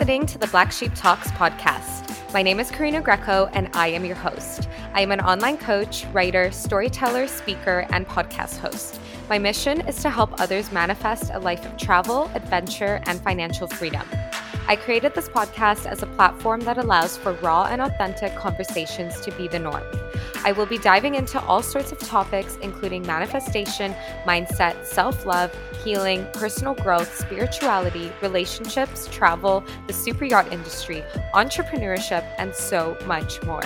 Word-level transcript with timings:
Listening 0.00 0.24
to 0.24 0.38
the 0.38 0.46
Black 0.46 0.72
Sheep 0.72 0.92
Talks 0.94 1.30
podcast. 1.32 2.32
My 2.32 2.40
name 2.42 2.58
is 2.58 2.70
Karina 2.70 3.02
Greco, 3.02 3.50
and 3.52 3.68
I 3.74 3.88
am 3.88 4.02
your 4.02 4.16
host. 4.16 4.66
I 4.94 5.02
am 5.02 5.12
an 5.12 5.20
online 5.20 5.58
coach, 5.58 6.06
writer, 6.14 6.50
storyteller, 6.50 7.26
speaker, 7.26 7.86
and 7.90 8.08
podcast 8.08 8.56
host. 8.56 8.98
My 9.28 9.38
mission 9.38 9.82
is 9.82 10.00
to 10.00 10.08
help 10.08 10.40
others 10.40 10.72
manifest 10.72 11.30
a 11.34 11.38
life 11.38 11.66
of 11.66 11.76
travel, 11.76 12.30
adventure, 12.34 13.02
and 13.04 13.20
financial 13.20 13.66
freedom. 13.66 14.06
I 14.66 14.76
created 14.76 15.14
this 15.14 15.28
podcast 15.28 15.84
as 15.84 16.02
a 16.02 16.06
platform 16.06 16.60
that 16.60 16.78
allows 16.78 17.18
for 17.18 17.34
raw 17.34 17.64
and 17.64 17.82
authentic 17.82 18.34
conversations 18.36 19.20
to 19.20 19.30
be 19.32 19.48
the 19.48 19.58
norm. 19.58 19.84
I 20.44 20.52
will 20.52 20.66
be 20.66 20.78
diving 20.78 21.16
into 21.16 21.40
all 21.42 21.62
sorts 21.62 21.92
of 21.92 21.98
topics, 21.98 22.56
including 22.62 23.06
manifestation, 23.06 23.94
mindset, 24.24 24.84
self 24.86 25.26
love, 25.26 25.54
healing, 25.84 26.26
personal 26.32 26.74
growth, 26.74 27.14
spirituality, 27.14 28.10
relationships, 28.22 29.06
travel, 29.08 29.64
the 29.86 29.92
super 29.92 30.24
yacht 30.24 30.50
industry, 30.52 31.02
entrepreneurship, 31.34 32.26
and 32.38 32.54
so 32.54 32.96
much 33.06 33.42
more. 33.42 33.62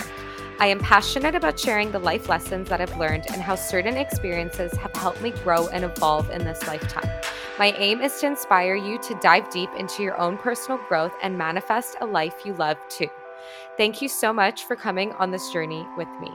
I 0.60 0.68
am 0.68 0.79
passionate 0.79 1.34
about 1.34 1.59
sharing 1.59 1.91
the 1.91 1.98
life 1.98 2.29
lessons 2.29 2.68
that 2.68 2.80
I've 2.80 2.96
learned 2.96 3.24
and 3.32 3.43
how 3.43 3.56
certain 3.56 3.96
experiences 3.96 4.73
have 4.74 4.95
helped 4.95 5.20
me 5.20 5.30
grow 5.30 5.68
and 5.68 5.84
evolve 5.84 6.30
in 6.30 6.45
this 6.45 6.66
lifetime. 6.66 7.10
My 7.59 7.73
aim 7.73 8.01
is 8.01 8.18
to 8.20 8.27
inspire 8.27 8.74
you 8.74 8.98
to 8.98 9.18
dive 9.20 9.51
deep 9.51 9.70
into 9.77 10.02
your 10.02 10.18
own 10.18 10.38
personal 10.38 10.79
growth 10.88 11.15
and 11.23 11.37
manifest 11.38 11.96
a 12.01 12.06
life 12.06 12.34
you 12.45 12.54
love 12.54 12.79
too. 12.88 13.09
Thank 13.77 14.01
you 14.01 14.09
so 14.09 14.32
much 14.32 14.65
for 14.65 14.76
coming 14.76 15.13
on 15.15 15.30
this 15.30 15.51
journey 15.52 15.87
with 15.96 16.09
me. 16.20 16.30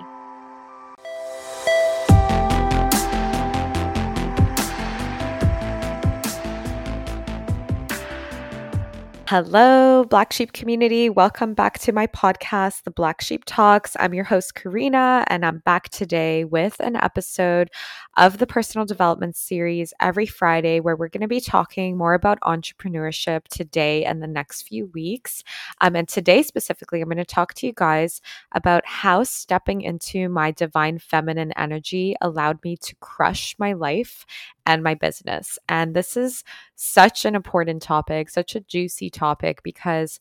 Hello, 9.31 10.05
Black 10.05 10.33
Sheep 10.33 10.53
community. 10.53 11.07
Welcome 11.07 11.53
back 11.53 11.77
to 11.81 11.91
my 11.91 12.07
podcast, 12.07 12.81
The 12.81 12.89
Black 12.89 13.21
Sheep 13.21 13.43
Talks. 13.45 13.95
I'm 13.99 14.15
your 14.15 14.23
host, 14.23 14.55
Karina, 14.55 15.23
and 15.27 15.45
I'm 15.45 15.59
back 15.59 15.89
today 15.89 16.45
with 16.45 16.79
an 16.79 16.95
episode 16.95 17.69
of 18.17 18.39
the 18.39 18.47
personal 18.47 18.87
development 18.87 19.35
series 19.35 19.93
every 19.99 20.25
Friday, 20.25 20.79
where 20.79 20.95
we're 20.95 21.09
going 21.09 21.21
to 21.21 21.27
be 21.27 21.41
talking 21.41 21.95
more 21.95 22.15
about 22.15 22.39
entrepreneurship 22.41 23.47
today 23.49 24.03
and 24.03 24.19
the 24.19 24.25
next 24.25 24.63
few 24.63 24.87
weeks. 24.95 25.43
Um, 25.79 25.95
and 25.95 26.09
today, 26.09 26.41
specifically, 26.41 26.99
I'm 26.99 27.07
going 27.07 27.17
to 27.17 27.23
talk 27.23 27.53
to 27.53 27.67
you 27.67 27.73
guys 27.75 28.21
about 28.53 28.83
how 28.87 29.21
stepping 29.21 29.81
into 29.81 30.27
my 30.27 30.49
divine 30.49 30.97
feminine 30.97 31.51
energy 31.55 32.15
allowed 32.19 32.63
me 32.63 32.77
to 32.77 32.95
crush 32.95 33.55
my 33.59 33.73
life 33.73 34.25
and 34.69 34.83
my 34.83 34.93
business. 34.93 35.57
And 35.67 35.95
this 35.95 36.15
is 36.15 36.43
such 36.75 37.25
an 37.25 37.35
important 37.35 37.81
topic, 37.81 38.29
such 38.29 38.55
a 38.55 38.59
juicy 38.59 39.09
topic 39.09 39.63
because 39.63 40.19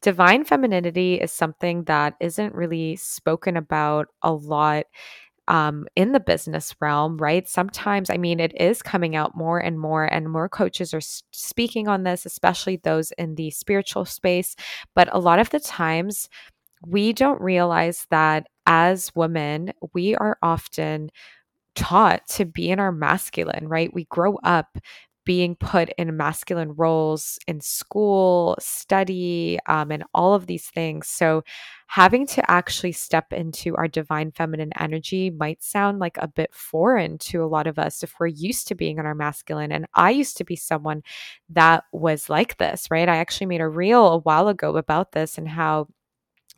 divine 0.00 0.44
femininity 0.44 1.20
is 1.20 1.30
something 1.30 1.84
that 1.84 2.14
isn't 2.18 2.54
really 2.54 2.96
spoken 2.96 3.58
about 3.58 4.08
a 4.22 4.32
lot 4.32 4.86
um, 5.48 5.86
in 5.96 6.12
the 6.12 6.20
business 6.20 6.74
realm, 6.80 7.18
right? 7.18 7.46
Sometimes, 7.46 8.08
I 8.08 8.16
mean, 8.16 8.40
it 8.40 8.58
is 8.58 8.80
coming 8.80 9.14
out 9.14 9.36
more 9.36 9.58
and 9.58 9.78
more, 9.78 10.04
and 10.04 10.32
more 10.32 10.48
coaches 10.48 10.94
are 10.94 11.02
speaking 11.02 11.86
on 11.86 12.04
this, 12.04 12.24
especially 12.24 12.76
those 12.76 13.12
in 13.18 13.34
the 13.34 13.50
spiritual 13.50 14.06
space. 14.06 14.56
But 14.94 15.10
a 15.12 15.18
lot 15.18 15.38
of 15.38 15.50
the 15.50 15.60
times, 15.60 16.30
we 16.86 17.12
don't 17.12 17.40
realize 17.42 18.06
that 18.08 18.46
as 18.66 19.14
women, 19.14 19.74
we 19.92 20.14
are 20.16 20.38
often 20.42 21.10
taught 21.74 22.26
to 22.28 22.44
be 22.44 22.70
in 22.70 22.80
our 22.80 22.92
masculine, 22.92 23.68
right? 23.68 23.92
We 23.92 24.04
grow 24.06 24.36
up 24.44 24.78
being 25.24 25.56
put 25.56 25.88
in 25.96 26.16
masculine 26.16 26.72
roles 26.74 27.38
in 27.46 27.60
school, 27.60 28.56
study, 28.60 29.58
um, 29.66 29.90
and 29.90 30.04
all 30.12 30.34
of 30.34 30.46
these 30.46 30.66
things. 30.66 31.08
So, 31.08 31.42
having 31.86 32.26
to 32.26 32.50
actually 32.50 32.92
step 32.92 33.32
into 33.32 33.76
our 33.76 33.88
divine 33.88 34.32
feminine 34.32 34.72
energy 34.78 35.30
might 35.30 35.62
sound 35.62 35.98
like 35.98 36.16
a 36.18 36.28
bit 36.28 36.52
foreign 36.52 37.18
to 37.18 37.42
a 37.44 37.46
lot 37.46 37.66
of 37.66 37.78
us 37.78 38.02
if 38.02 38.14
we're 38.18 38.26
used 38.26 38.68
to 38.68 38.74
being 38.74 38.98
in 38.98 39.06
our 39.06 39.14
masculine. 39.14 39.72
And 39.72 39.86
I 39.94 40.10
used 40.10 40.36
to 40.38 40.44
be 40.44 40.56
someone 40.56 41.02
that 41.50 41.84
was 41.92 42.28
like 42.28 42.56
this, 42.58 42.90
right? 42.90 43.08
I 43.08 43.16
actually 43.16 43.46
made 43.46 43.60
a 43.60 43.68
reel 43.68 44.06
a 44.08 44.18
while 44.18 44.48
ago 44.48 44.76
about 44.76 45.12
this 45.12 45.38
and 45.38 45.48
how 45.48 45.88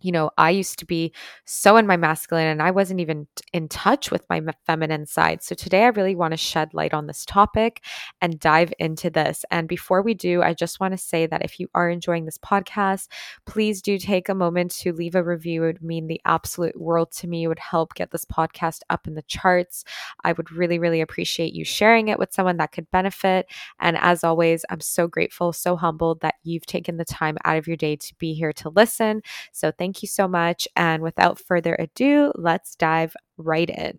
you 0.06 0.12
know, 0.12 0.30
I 0.38 0.50
used 0.50 0.78
to 0.78 0.86
be 0.86 1.12
so 1.46 1.76
in 1.76 1.84
my 1.84 1.96
masculine 1.96 2.46
and 2.46 2.62
I 2.62 2.70
wasn't 2.70 3.00
even 3.00 3.26
in 3.52 3.68
touch 3.68 4.12
with 4.12 4.24
my 4.30 4.40
feminine 4.64 5.04
side. 5.04 5.42
So 5.42 5.56
today 5.56 5.82
I 5.82 5.88
really 5.88 6.14
want 6.14 6.30
to 6.30 6.36
shed 6.36 6.72
light 6.74 6.94
on 6.94 7.08
this 7.08 7.24
topic 7.24 7.82
and 8.20 8.38
dive 8.38 8.72
into 8.78 9.10
this. 9.10 9.44
And 9.50 9.66
before 9.66 10.02
we 10.02 10.14
do, 10.14 10.44
I 10.44 10.54
just 10.54 10.78
want 10.78 10.92
to 10.92 10.98
say 10.98 11.26
that 11.26 11.44
if 11.44 11.58
you 11.58 11.66
are 11.74 11.90
enjoying 11.90 12.24
this 12.24 12.38
podcast, 12.38 13.08
please 13.46 13.82
do 13.82 13.98
take 13.98 14.28
a 14.28 14.34
moment 14.34 14.70
to 14.76 14.92
leave 14.92 15.16
a 15.16 15.24
review. 15.24 15.64
It 15.64 15.66
would 15.66 15.82
mean 15.82 16.06
the 16.06 16.20
absolute 16.24 16.80
world 16.80 17.10
to 17.14 17.26
me. 17.26 17.42
It 17.42 17.48
would 17.48 17.58
help 17.58 17.94
get 17.94 18.12
this 18.12 18.24
podcast 18.24 18.82
up 18.88 19.08
in 19.08 19.14
the 19.14 19.22
charts. 19.22 19.84
I 20.22 20.34
would 20.34 20.52
really, 20.52 20.78
really 20.78 21.00
appreciate 21.00 21.52
you 21.52 21.64
sharing 21.64 22.06
it 22.06 22.20
with 22.20 22.32
someone 22.32 22.58
that 22.58 22.70
could 22.70 22.88
benefit. 22.92 23.46
And 23.80 23.98
as 23.98 24.22
always, 24.22 24.64
I'm 24.70 24.80
so 24.80 25.08
grateful, 25.08 25.52
so 25.52 25.74
humbled 25.74 26.20
that 26.20 26.36
you've 26.44 26.66
taken 26.66 26.96
the 26.96 27.04
time 27.04 27.38
out 27.44 27.56
of 27.56 27.66
your 27.66 27.76
day 27.76 27.96
to 27.96 28.14
be 28.20 28.34
here 28.34 28.52
to 28.52 28.68
listen. 28.68 29.22
So 29.50 29.72
thank 29.72 29.95
Thank 29.96 30.02
you 30.02 30.08
so 30.08 30.28
much. 30.28 30.68
And 30.76 31.02
without 31.02 31.38
further 31.38 31.74
ado, 31.78 32.32
let's 32.34 32.74
dive 32.76 33.16
right 33.38 33.70
in. 33.70 33.98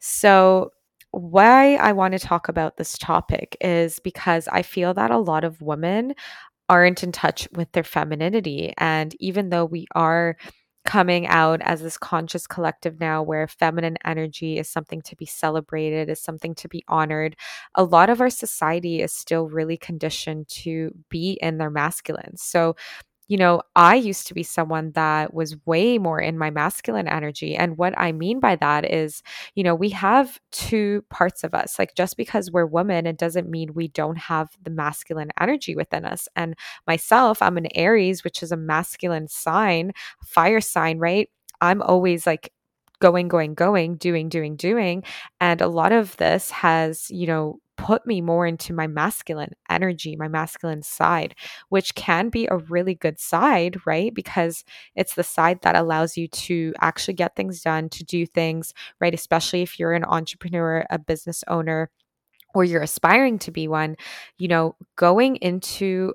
So, 0.00 0.72
why 1.12 1.76
I 1.76 1.92
want 1.92 2.12
to 2.12 2.18
talk 2.18 2.48
about 2.48 2.76
this 2.76 2.98
topic 2.98 3.56
is 3.62 3.98
because 4.00 4.46
I 4.48 4.60
feel 4.62 4.92
that 4.94 5.10
a 5.10 5.16
lot 5.18 5.42
of 5.44 5.62
women 5.62 6.12
aren't 6.68 7.04
in 7.04 7.12
touch 7.12 7.48
with 7.52 7.72
their 7.72 7.84
femininity. 7.84 8.74
And 8.78 9.14
even 9.20 9.50
though 9.50 9.66
we 9.66 9.86
are 9.94 10.36
coming 10.84 11.26
out 11.26 11.60
as 11.62 11.82
this 11.82 11.98
conscious 11.98 12.46
collective 12.46 12.98
now 12.98 13.22
where 13.22 13.46
feminine 13.46 13.98
energy 14.06 14.58
is 14.58 14.68
something 14.70 15.02
to 15.02 15.16
be 15.16 15.26
celebrated, 15.26 16.08
is 16.08 16.20
something 16.22 16.54
to 16.54 16.68
be 16.68 16.82
honored. 16.88 17.36
A 17.74 17.84
lot 17.84 18.08
of 18.08 18.20
our 18.22 18.30
society 18.30 19.02
is 19.02 19.12
still 19.12 19.48
really 19.48 19.76
conditioned 19.76 20.48
to 20.48 20.90
be 21.10 21.38
in 21.42 21.58
their 21.58 21.70
masculine. 21.70 22.36
So 22.38 22.76
you 23.28 23.36
know, 23.36 23.62
I 23.76 23.94
used 23.94 24.26
to 24.28 24.34
be 24.34 24.42
someone 24.42 24.92
that 24.92 25.34
was 25.34 25.56
way 25.66 25.98
more 25.98 26.18
in 26.20 26.38
my 26.38 26.50
masculine 26.50 27.06
energy. 27.06 27.54
And 27.54 27.76
what 27.76 27.92
I 27.98 28.10
mean 28.12 28.40
by 28.40 28.56
that 28.56 28.90
is, 28.90 29.22
you 29.54 29.62
know, 29.62 29.74
we 29.74 29.90
have 29.90 30.40
two 30.50 31.04
parts 31.10 31.44
of 31.44 31.54
us. 31.54 31.78
Like 31.78 31.94
just 31.94 32.16
because 32.16 32.50
we're 32.50 32.66
women, 32.66 33.06
it 33.06 33.18
doesn't 33.18 33.50
mean 33.50 33.74
we 33.74 33.88
don't 33.88 34.16
have 34.18 34.48
the 34.62 34.70
masculine 34.70 35.30
energy 35.38 35.76
within 35.76 36.06
us. 36.06 36.26
And 36.36 36.56
myself, 36.86 37.42
I'm 37.42 37.58
an 37.58 37.68
Aries, 37.74 38.24
which 38.24 38.42
is 38.42 38.50
a 38.50 38.56
masculine 38.56 39.28
sign, 39.28 39.92
fire 40.24 40.60
sign, 40.62 40.98
right? 40.98 41.28
I'm 41.60 41.82
always 41.82 42.26
like 42.26 42.52
going, 43.00 43.28
going, 43.28 43.54
going, 43.54 43.96
doing, 43.96 44.28
doing, 44.28 44.56
doing. 44.56 45.04
And 45.40 45.60
a 45.60 45.68
lot 45.68 45.92
of 45.92 46.16
this 46.16 46.50
has, 46.50 47.10
you 47.10 47.26
know, 47.26 47.60
put 47.78 48.06
me 48.06 48.20
more 48.20 48.46
into 48.46 48.74
my 48.74 48.86
masculine 48.86 49.52
energy, 49.70 50.16
my 50.16 50.28
masculine 50.28 50.82
side, 50.82 51.34
which 51.70 51.94
can 51.94 52.28
be 52.28 52.46
a 52.50 52.58
really 52.58 52.94
good 52.94 53.18
side, 53.18 53.78
right? 53.86 54.12
Because 54.12 54.64
it's 54.96 55.14
the 55.14 55.22
side 55.22 55.62
that 55.62 55.76
allows 55.76 56.16
you 56.16 56.28
to 56.28 56.74
actually 56.80 57.14
get 57.14 57.36
things 57.36 57.62
done, 57.62 57.88
to 57.90 58.04
do 58.04 58.26
things, 58.26 58.74
right? 59.00 59.14
Especially 59.14 59.62
if 59.62 59.78
you're 59.78 59.94
an 59.94 60.04
entrepreneur, 60.04 60.84
a 60.90 60.98
business 60.98 61.42
owner, 61.48 61.90
or 62.54 62.64
you're 62.64 62.82
aspiring 62.82 63.38
to 63.38 63.50
be 63.50 63.68
one, 63.68 63.96
you 64.38 64.48
know, 64.48 64.76
going 64.96 65.36
into 65.36 66.14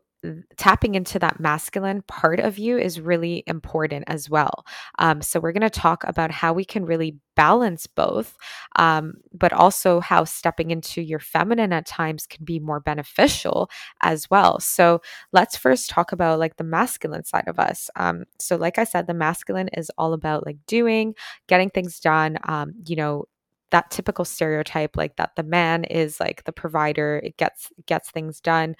tapping 0.58 0.96
into 0.96 1.20
that 1.20 1.40
masculine 1.40 2.02
part 2.04 2.40
of 2.40 2.58
you 2.58 2.78
is 2.78 3.00
really 3.02 3.44
important 3.48 4.06
as 4.08 4.30
well. 4.30 4.66
Um, 5.00 5.22
so, 5.22 5.40
we're 5.40 5.52
going 5.52 5.62
to 5.62 5.70
talk 5.70 6.04
about 6.06 6.32
how 6.32 6.54
we 6.54 6.66
can 6.66 6.86
really 6.86 7.18
balance 7.36 7.88
both, 7.88 8.38
um, 8.78 9.16
but 9.34 9.52
also 9.54 10.00
how 10.00 10.24
stepping 10.24 10.72
into 10.72 11.02
your 11.02 11.20
feminine 11.20 11.74
at 11.74 11.86
times 11.86 12.28
can 12.28 12.46
be 12.46 12.60
more 12.60 12.80
beneficial 12.80 13.70
as 14.02 14.30
well. 14.30 14.60
So, 14.60 15.02
let's 15.32 15.58
first 15.58 15.90
talk 15.90 16.12
about 16.12 16.40
like 16.40 16.58
the 16.58 16.64
masculine 16.64 17.24
side 17.26 17.48
of 17.48 17.60
us. 17.60 17.90
Um, 17.96 18.26
so, 18.40 18.56
like 18.56 18.78
I 18.78 18.84
said, 18.84 19.08
the 19.08 19.14
masculine 19.14 19.70
is 19.70 19.92
all 19.98 20.14
about 20.14 20.46
like 20.46 20.58
doing, 20.68 21.16
getting 21.48 21.70
things 21.70 22.00
done, 22.00 22.38
um, 22.46 22.74
you 22.86 22.96
know, 22.96 23.26
that 23.72 23.90
typical 23.90 24.24
stereotype 24.24 24.96
like 24.96 25.16
that 25.16 25.32
the 25.36 25.42
man 25.44 25.84
is 25.86 26.20
like 26.20 26.44
the 26.44 26.52
provider 26.52 27.20
it 27.24 27.36
gets 27.38 27.72
gets 27.88 28.12
things 28.12 28.40
done 28.40 28.76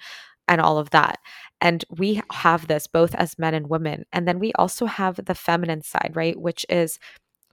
and 0.48 0.60
all 0.60 0.78
of 0.78 0.90
that. 0.90 1.18
And 1.60 1.84
we 1.90 2.20
have 2.32 2.66
this 2.66 2.86
both 2.86 3.14
as 3.14 3.38
men 3.38 3.54
and 3.54 3.68
women. 3.68 4.04
And 4.12 4.28
then 4.28 4.38
we 4.38 4.52
also 4.54 4.86
have 4.86 5.24
the 5.24 5.34
feminine 5.34 5.82
side, 5.82 6.12
right? 6.14 6.38
Which 6.38 6.66
is 6.68 6.98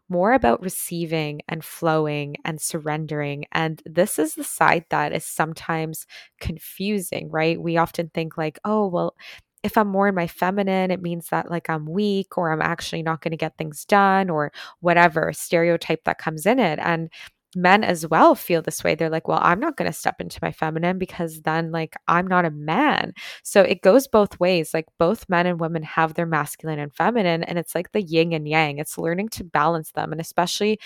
more 0.10 0.34
about 0.34 0.62
receiving 0.62 1.42
and 1.48 1.64
flowing 1.64 2.36
and 2.44 2.60
surrendering. 2.60 3.46
And 3.54 3.82
this 3.86 4.20
is 4.20 4.36
the 4.36 4.44
side 4.44 4.86
that 4.90 5.14
is 5.14 5.26
sometimes 5.26 6.06
confusing, 6.42 7.30
right? 7.32 7.60
We 7.62 7.78
often 7.78 8.12
think, 8.14 8.38
like, 8.38 8.60
oh, 8.66 8.88
well, 8.88 9.16
if 9.64 9.78
I'm 9.78 9.88
more 9.88 10.08
in 10.08 10.16
my 10.16 10.28
feminine, 10.28 10.92
it 10.92 11.02
means 11.02 11.30
that 11.30 11.52
like 11.52 11.70
I'm 11.70 11.86
weak 11.86 12.38
or 12.38 12.52
I'm 12.52 12.62
actually 12.62 13.04
not 13.04 13.22
going 13.22 13.32
to 13.32 13.38
get 13.38 13.58
things 13.58 13.86
done 13.86 14.30
or 14.30 14.52
whatever 14.80 15.32
stereotype 15.34 16.04
that 16.06 16.18
comes 16.18 16.46
in 16.46 16.60
it. 16.60 16.80
And 16.80 17.10
men 17.56 17.84
as 17.84 18.08
well 18.08 18.36
feel 18.36 18.62
this 18.62 18.84
way. 18.84 18.96
They're 18.96 19.10
like, 19.10 19.28
well, 19.28 19.40
I'm 19.42 19.60
not 19.60 19.78
going 19.78 19.90
to 19.92 19.98
step 19.98 20.22
into 20.22 20.40
my 20.42 20.52
feminine 20.52 20.98
because 20.98 21.42
then, 21.42 21.72
like, 21.72 21.96
I'm 22.08 22.28
not 22.28 22.46
a 22.46 22.52
man. 22.52 23.14
So 23.44 23.62
it 23.62 23.82
goes 23.82 24.08
both 24.08 24.40
ways. 24.40 24.74
Like, 24.74 24.86
both 25.00 25.28
men 25.30 25.46
and 25.48 25.60
women 25.60 25.84
have 25.84 26.14
their 26.14 26.26
masculine 26.26 26.80
and 26.80 26.94
feminine, 26.94 27.44
and 27.44 27.60
it's 27.60 27.76
like 27.76 27.92
the 27.92 28.02
yin 28.02 28.34
and 28.34 28.48
yang. 28.48 28.78
It's 28.80 28.98
learning 28.98 29.30
to 29.30 29.44
balance 29.44 29.92
them. 29.92 30.12
And 30.12 30.22
especially, 30.22 30.80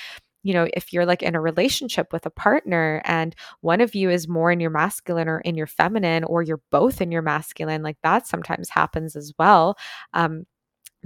you 0.44 0.54
know, 0.54 0.68
if 0.74 0.94
you're 0.94 1.08
like 1.08 1.24
in 1.24 1.34
a 1.36 1.42
relationship 1.42 2.14
with 2.14 2.26
a 2.28 2.30
partner 2.30 3.02
and 3.06 3.36
one 3.62 3.82
of 3.82 3.96
you 3.96 4.12
is 4.12 4.28
more 4.28 4.52
in 4.52 4.60
your 4.60 4.70
masculine 4.70 5.28
or 5.28 5.40
in 5.42 5.56
your 5.56 5.66
feminine, 5.68 6.24
or 6.24 6.44
you're 6.44 6.62
both 6.72 7.02
in 7.02 7.12
your 7.12 7.24
masculine, 7.24 7.82
like 7.82 7.98
that 8.04 8.28
sometimes 8.28 8.70
happens 8.70 9.16
as 9.16 9.34
well. 9.40 9.76
Um, 10.14 10.46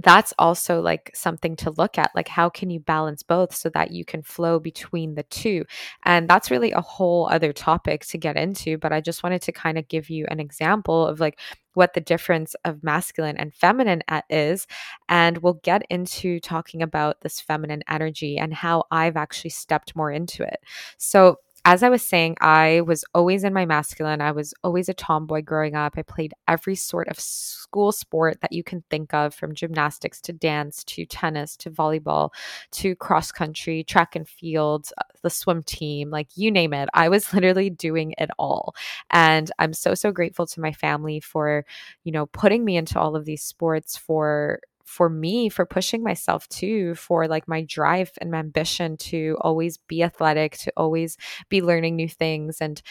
that's 0.02 0.32
also 0.38 0.80
like 0.80 1.10
something 1.14 1.56
to 1.56 1.70
look 1.70 1.98
at 1.98 2.10
like 2.14 2.28
how 2.28 2.48
can 2.48 2.70
you 2.70 2.80
balance 2.80 3.22
both 3.22 3.54
so 3.54 3.68
that 3.70 3.90
you 3.90 4.04
can 4.04 4.22
flow 4.22 4.58
between 4.58 5.14
the 5.14 5.22
two? 5.24 5.64
And 6.04 6.28
that's 6.28 6.50
really 6.50 6.72
a 6.72 6.80
whole 6.80 7.28
other 7.30 7.52
topic 7.52 8.04
to 8.06 8.18
get 8.18 8.36
into 8.36 8.78
but 8.78 8.92
i 8.92 9.00
just 9.00 9.22
wanted 9.22 9.42
to 9.42 9.52
kind 9.52 9.78
of 9.78 9.88
give 9.88 10.10
you 10.10 10.26
an 10.28 10.40
example 10.40 11.06
of 11.06 11.20
like 11.20 11.38
what 11.74 11.94
the 11.94 12.00
difference 12.00 12.54
of 12.64 12.82
masculine 12.82 13.36
and 13.36 13.54
feminine 13.54 14.02
is 14.28 14.66
and 15.08 15.38
we'll 15.38 15.60
get 15.62 15.82
into 15.88 16.40
talking 16.40 16.82
about 16.82 17.20
this 17.20 17.40
feminine 17.40 17.82
energy 17.88 18.38
and 18.38 18.52
how 18.54 18.84
i've 18.90 19.16
actually 19.16 19.50
stepped 19.50 19.94
more 19.94 20.10
into 20.10 20.42
it. 20.42 20.60
So 20.98 21.36
as 21.64 21.82
I 21.82 21.88
was 21.90 22.02
saying, 22.02 22.36
I 22.40 22.80
was 22.80 23.04
always 23.14 23.44
in 23.44 23.52
my 23.52 23.66
masculine. 23.66 24.20
I 24.20 24.32
was 24.32 24.54
always 24.64 24.88
a 24.88 24.94
tomboy 24.94 25.42
growing 25.42 25.74
up. 25.74 25.94
I 25.96 26.02
played 26.02 26.32
every 26.48 26.74
sort 26.74 27.08
of 27.08 27.20
school 27.20 27.92
sport 27.92 28.40
that 28.40 28.52
you 28.52 28.64
can 28.64 28.82
think 28.90 29.12
of 29.12 29.34
from 29.34 29.54
gymnastics 29.54 30.20
to 30.22 30.32
dance 30.32 30.82
to 30.84 31.04
tennis 31.04 31.56
to 31.58 31.70
volleyball 31.70 32.30
to 32.72 32.96
cross 32.96 33.30
country, 33.30 33.84
track 33.84 34.16
and 34.16 34.26
field, 34.28 34.90
uh, 34.98 35.04
the 35.22 35.30
swim 35.30 35.62
team, 35.62 36.10
like 36.10 36.28
you 36.34 36.50
name 36.50 36.72
it. 36.72 36.88
I 36.94 37.08
was 37.10 37.32
literally 37.34 37.68
doing 37.70 38.14
it 38.18 38.30
all. 38.38 38.74
And 39.10 39.50
I'm 39.58 39.74
so, 39.74 39.94
so 39.94 40.12
grateful 40.12 40.46
to 40.46 40.60
my 40.60 40.72
family 40.72 41.20
for, 41.20 41.64
you 42.04 42.12
know, 42.12 42.26
putting 42.26 42.64
me 42.64 42.76
into 42.76 42.98
all 42.98 43.16
of 43.16 43.26
these 43.26 43.42
sports, 43.42 43.96
for 43.96 44.60
for 44.90 45.08
me 45.08 45.48
for 45.48 45.64
pushing 45.64 46.02
myself 46.02 46.48
too 46.48 46.96
for 46.96 47.28
like 47.28 47.46
my 47.46 47.62
drive 47.62 48.10
and 48.20 48.32
my 48.32 48.38
ambition 48.38 48.96
to 48.96 49.36
always 49.40 49.76
be 49.76 50.02
athletic 50.02 50.58
to 50.58 50.72
always 50.76 51.16
be 51.48 51.62
learning 51.62 51.94
new 51.94 52.08
things 52.08 52.56
and 52.60 52.82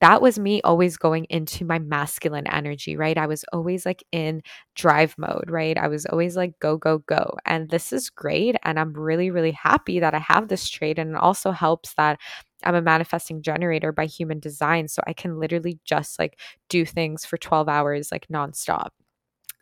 that 0.00 0.22
was 0.22 0.38
me 0.38 0.60
always 0.62 0.96
going 0.96 1.24
into 1.24 1.64
my 1.64 1.80
masculine 1.80 2.46
energy, 2.46 2.96
right? 2.96 3.18
I 3.18 3.26
was 3.26 3.44
always 3.52 3.84
like 3.84 4.04
in 4.12 4.42
drive 4.76 5.16
mode, 5.18 5.46
right? 5.48 5.76
I 5.76 5.88
was 5.88 6.06
always 6.06 6.36
like 6.36 6.56
go, 6.60 6.76
go, 6.76 6.98
go. 6.98 7.36
And 7.44 7.68
this 7.68 7.92
is 7.92 8.08
great. 8.08 8.54
And 8.62 8.78
I'm 8.78 8.92
really, 8.92 9.32
really 9.32 9.50
happy 9.50 9.98
that 9.98 10.14
I 10.14 10.20
have 10.20 10.46
this 10.46 10.68
trait. 10.68 11.00
And 11.00 11.10
it 11.10 11.16
also 11.16 11.50
helps 11.50 11.94
that 11.94 12.20
I'm 12.62 12.76
a 12.76 12.80
manifesting 12.82 13.42
generator 13.42 13.90
by 13.90 14.06
human 14.06 14.38
design. 14.38 14.86
So 14.86 15.02
I 15.04 15.14
can 15.14 15.40
literally 15.40 15.80
just 15.84 16.20
like 16.20 16.38
do 16.68 16.84
things 16.84 17.24
for 17.24 17.36
12 17.36 17.68
hours, 17.68 18.12
like 18.12 18.28
nonstop 18.32 18.90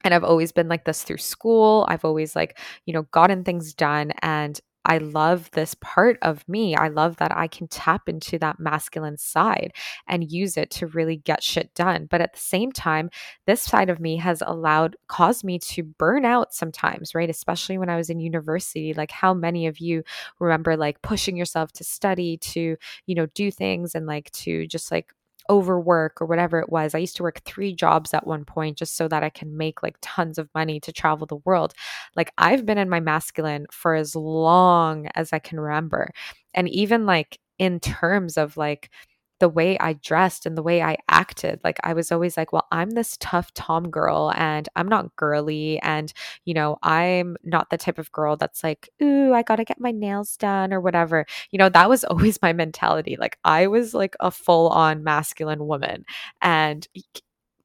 and 0.07 0.15
I've 0.15 0.23
always 0.23 0.53
been 0.53 0.69
like 0.69 0.85
this 0.85 1.03
through 1.03 1.19
school. 1.19 1.85
I've 1.89 2.05
always 2.05 2.37
like, 2.37 2.59
you 2.87 2.95
know, 2.95 3.03
gotten 3.11 3.43
things 3.43 3.75
done 3.75 4.13
and 4.23 4.59
I 4.89 4.99
love 4.99 5.51
this 5.51 5.75
part 5.81 6.17
of 6.23 6.49
me. 6.49 6.77
I 6.77 6.87
love 6.87 7.17
that 7.17 7.37
I 7.37 7.49
can 7.49 7.67
tap 7.67 8.09
into 8.09 8.39
that 8.39 8.61
masculine 8.61 9.19
side 9.19 9.73
and 10.07 10.31
use 10.31 10.57
it 10.57 10.71
to 10.71 10.87
really 10.87 11.17
get 11.17 11.43
shit 11.43 11.75
done. 11.75 12.07
But 12.09 12.21
at 12.21 12.35
the 12.35 12.39
same 12.39 12.71
time, 12.71 13.11
this 13.49 13.63
side 13.63 13.91
of 13.91 13.99
me 13.99 14.17
has 14.19 14.45
allowed, 14.47 14.95
caused 15.09 15.43
me 15.43 15.59
to 15.59 15.83
burn 15.83 16.25
out 16.25 16.55
sometimes, 16.55 17.17
right? 17.17 17.29
Especially 17.29 17.77
when 17.77 17.91
I 17.91 17.97
was 17.97 18.11
in 18.11 18.21
university. 18.21 18.95
Like, 18.95 19.11
how 19.11 19.35
many 19.35 19.67
of 19.67 19.81
you 19.81 20.05
remember 20.39 20.77
like 20.77 21.03
pushing 21.03 21.37
yourself 21.37 21.73
to 21.73 21.83
study, 21.85 22.37
to, 22.37 22.77
you 23.07 23.15
know, 23.17 23.27
do 23.35 23.51
things 23.51 23.97
and 23.97 24.07
like 24.07 24.31
to 24.31 24.69
just 24.69 24.93
like 24.93 25.13
overwork 25.51 26.21
or 26.21 26.27
whatever 26.27 26.59
it 26.61 26.71
was. 26.71 26.95
I 26.95 26.99
used 26.99 27.17
to 27.17 27.23
work 27.23 27.43
three 27.45 27.75
jobs 27.75 28.13
at 28.15 28.27
one 28.27 28.45
point 28.45 28.79
just 28.79 28.97
so 28.97 29.09
that 29.09 29.23
I 29.23 29.31
can 29.31 29.57
make 29.57 29.83
like 29.83 29.97
tons 30.03 30.39
of 30.39 30.49
money 30.55 30.81
to 30.81 30.93
travel 30.93 31.27
the 31.27 31.37
world. 31.45 31.75
Like 32.17 32.33
I've 32.39 32.67
been 32.67 32.79
in 32.79 32.89
my 32.89 33.01
masculine 33.01 33.67
for 33.71 33.95
as 33.95 34.15
long 34.17 35.09
as 35.15 35.33
I 35.33 35.39
can 35.39 35.61
remember. 35.61 36.11
And 36.55 36.69
even 36.69 37.07
like 37.07 37.39
in 37.59 37.81
terms 37.81 38.37
of 38.37 38.57
like, 38.57 38.91
the 39.39 39.49
way 39.49 39.79
I 39.79 39.95
dressed 39.95 40.47
and 40.47 40.57
the 40.57 40.63
way 40.63 40.83
I 40.83 40.97
acted. 41.09 41.61
Like 41.63 41.79
I 41.85 41.93
was 41.93 42.11
always 42.11 42.37
like, 42.37 42.53
well, 42.53 42.67
I'm 42.73 42.91
this 42.91 43.17
tough 43.21 43.53
Tom 43.55 43.91
girl 43.91 44.33
and 44.35 44.69
I'm 44.77 44.89
not 44.89 45.15
girly. 45.17 45.79
And, 45.81 46.13
you 46.45 46.55
know, 46.55 46.79
I'm 46.83 47.37
not 47.45 47.71
the 47.71 47.77
type 47.77 47.99
of 47.99 48.13
girl 48.13 48.37
that's 48.37 48.65
like, 48.65 48.89
ooh, 49.03 49.33
I 49.33 49.43
got 49.43 49.57
to 49.57 49.65
get 49.65 49.81
my 49.81 49.91
nails 49.91 50.37
done 50.37 50.73
or 50.73 50.81
whatever. 50.81 51.27
You 51.51 51.59
know, 51.59 51.69
that 51.69 51.89
was 51.89 52.05
always 52.17 52.41
my 52.41 52.53
mentality. 52.53 53.17
Like 53.19 53.39
I 53.45 53.67
was 53.67 53.95
like 53.95 54.17
a 54.21 54.31
full 54.31 54.69
on 54.69 55.05
masculine 55.05 55.67
woman. 55.67 56.05
And 56.41 56.87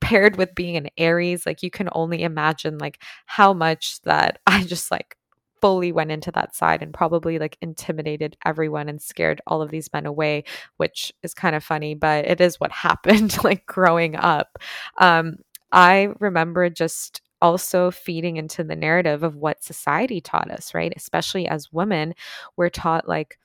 paired 0.01 0.35
with 0.35 0.53
being 0.55 0.75
an 0.75 0.89
Aries, 0.97 1.45
like 1.45 1.63
you 1.63 1.69
can 1.71 1.87
only 1.93 2.23
imagine 2.23 2.77
like 2.79 3.01
how 3.27 3.53
much 3.53 4.01
that 4.01 4.39
I 4.47 4.63
just 4.63 4.91
like 4.91 5.15
fully 5.61 5.91
went 5.91 6.11
into 6.11 6.31
that 6.31 6.55
side 6.55 6.81
and 6.81 6.93
probably 6.93 7.39
like 7.39 7.57
intimidated 7.61 8.35
everyone 8.45 8.89
and 8.89 9.01
scared 9.01 9.41
all 9.47 9.61
of 9.61 9.71
these 9.71 9.91
men 9.93 10.05
away, 10.05 10.43
which 10.77 11.13
is 11.23 11.33
kind 11.33 11.55
of 11.55 11.63
funny, 11.63 11.93
but 11.95 12.25
it 12.25 12.41
is 12.41 12.59
what 12.59 12.71
happened 12.71 13.43
like 13.43 13.65
growing 13.65 14.15
up. 14.15 14.57
Um, 14.97 15.37
I 15.71 16.09
remember 16.19 16.69
just 16.69 17.21
also 17.41 17.89
feeding 17.89 18.37
into 18.37 18.63
the 18.63 18.75
narrative 18.75 19.23
of 19.23 19.35
what 19.35 19.63
society 19.63 20.21
taught 20.21 20.51
us, 20.51 20.73
right? 20.73 20.93
Especially 20.95 21.47
as 21.47 21.73
women, 21.73 22.13
we're 22.55 22.69
taught 22.69 23.07
like, 23.07 23.39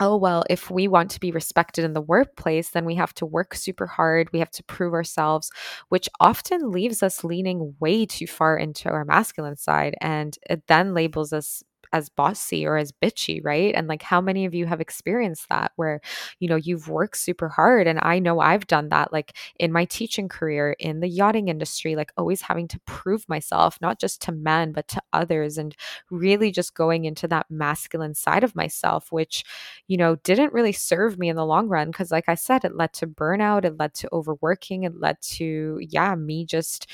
oh, 0.00 0.16
well, 0.16 0.44
if 0.50 0.70
we 0.70 0.88
want 0.88 1.10
to 1.12 1.20
be 1.20 1.30
respected 1.30 1.84
in 1.84 1.92
the 1.92 2.00
workplace, 2.00 2.70
then 2.70 2.84
we 2.86 2.94
have 2.96 3.14
to 3.14 3.26
work 3.26 3.54
super 3.54 3.86
hard. 3.86 4.32
We 4.32 4.38
have 4.38 4.50
to 4.52 4.64
prove 4.64 4.94
ourselves, 4.94 5.50
which 5.90 6.08
often 6.20 6.70
leaves 6.70 7.02
us 7.02 7.22
leaning 7.24 7.74
way 7.80 8.06
too 8.06 8.26
far 8.26 8.56
into 8.56 8.88
our 8.90 9.04
masculine 9.04 9.56
side. 9.56 9.94
And 10.00 10.36
it 10.48 10.62
then 10.68 10.94
labels 10.94 11.32
us 11.32 11.62
as 11.92 12.08
bossy 12.08 12.66
or 12.66 12.76
as 12.76 12.92
bitchy, 12.92 13.40
right? 13.44 13.74
And 13.74 13.88
like 13.88 14.02
how 14.02 14.20
many 14.20 14.44
of 14.44 14.54
you 14.54 14.66
have 14.66 14.80
experienced 14.80 15.48
that 15.48 15.72
where, 15.76 16.00
you 16.38 16.48
know, 16.48 16.56
you've 16.56 16.88
worked 16.88 17.16
super 17.16 17.48
hard 17.48 17.86
and 17.86 17.98
I 18.02 18.18
know 18.18 18.40
I've 18.40 18.66
done 18.66 18.88
that 18.90 19.12
like 19.12 19.36
in 19.58 19.72
my 19.72 19.84
teaching 19.84 20.28
career 20.28 20.76
in 20.78 21.00
the 21.00 21.08
yachting 21.08 21.48
industry, 21.48 21.96
like 21.96 22.12
always 22.16 22.42
having 22.42 22.68
to 22.68 22.80
prove 22.86 23.28
myself 23.28 23.78
not 23.80 23.98
just 24.00 24.22
to 24.22 24.32
men 24.32 24.72
but 24.72 24.88
to 24.88 25.02
others 25.12 25.58
and 25.58 25.74
really 26.10 26.50
just 26.50 26.74
going 26.74 27.04
into 27.04 27.26
that 27.28 27.50
masculine 27.50 28.14
side 28.14 28.44
of 28.44 28.54
myself 28.54 29.10
which, 29.12 29.44
you 29.88 29.96
know, 29.96 30.16
didn't 30.16 30.52
really 30.52 30.72
serve 30.72 31.18
me 31.18 31.28
in 31.28 31.36
the 31.36 31.46
long 31.46 31.68
run 31.68 31.88
because 31.88 32.10
like 32.10 32.28
I 32.28 32.34
said 32.34 32.64
it 32.64 32.76
led 32.76 32.92
to 32.94 33.06
burnout, 33.06 33.64
it 33.64 33.78
led 33.78 33.94
to 33.94 34.08
overworking, 34.12 34.84
it 34.84 34.98
led 34.98 35.20
to 35.22 35.78
yeah, 35.80 36.14
me 36.14 36.44
just 36.44 36.86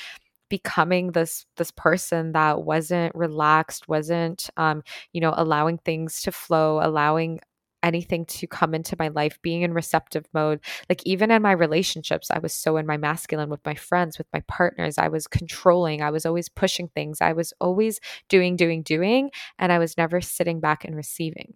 becoming 0.49 1.11
this 1.11 1.45
this 1.57 1.71
person 1.71 2.31
that 2.33 2.63
wasn't 2.63 3.13
relaxed 3.15 3.87
wasn't 3.87 4.49
um 4.57 4.81
you 5.13 5.21
know 5.21 5.33
allowing 5.35 5.77
things 5.79 6.21
to 6.21 6.31
flow 6.31 6.79
allowing 6.81 7.39
anything 7.83 8.25
to 8.25 8.47
come 8.47 8.73
into 8.73 8.95
my 8.97 9.07
life 9.09 9.39
being 9.43 9.61
in 9.61 9.71
receptive 9.71 10.25
mode. 10.33 10.59
Like 10.89 11.01
even 11.05 11.29
in 11.31 11.41
my 11.41 11.51
relationships 11.51 12.29
i 12.31 12.39
was 12.39 12.53
so 12.53 12.77
in 12.77 12.85
my 12.85 12.97
masculine 12.97 13.49
with 13.49 13.65
my 13.65 13.75
friends 13.75 14.17
with 14.17 14.27
my 14.33 14.41
partners. 14.47 14.97
I 14.97 15.07
was 15.09 15.27
controlling. 15.27 16.01
I 16.01 16.09
was 16.11 16.25
always 16.25 16.49
pushing 16.49 16.89
things. 16.89 17.21
I 17.21 17.33
was 17.33 17.53
always 17.61 17.99
doing 18.29 18.55
doing 18.55 18.83
doing 18.83 19.31
and 19.59 19.71
i 19.71 19.79
was 19.79 19.97
never 19.97 20.21
sitting 20.21 20.59
back 20.59 20.83
and 20.85 20.95
receiving 20.95 21.53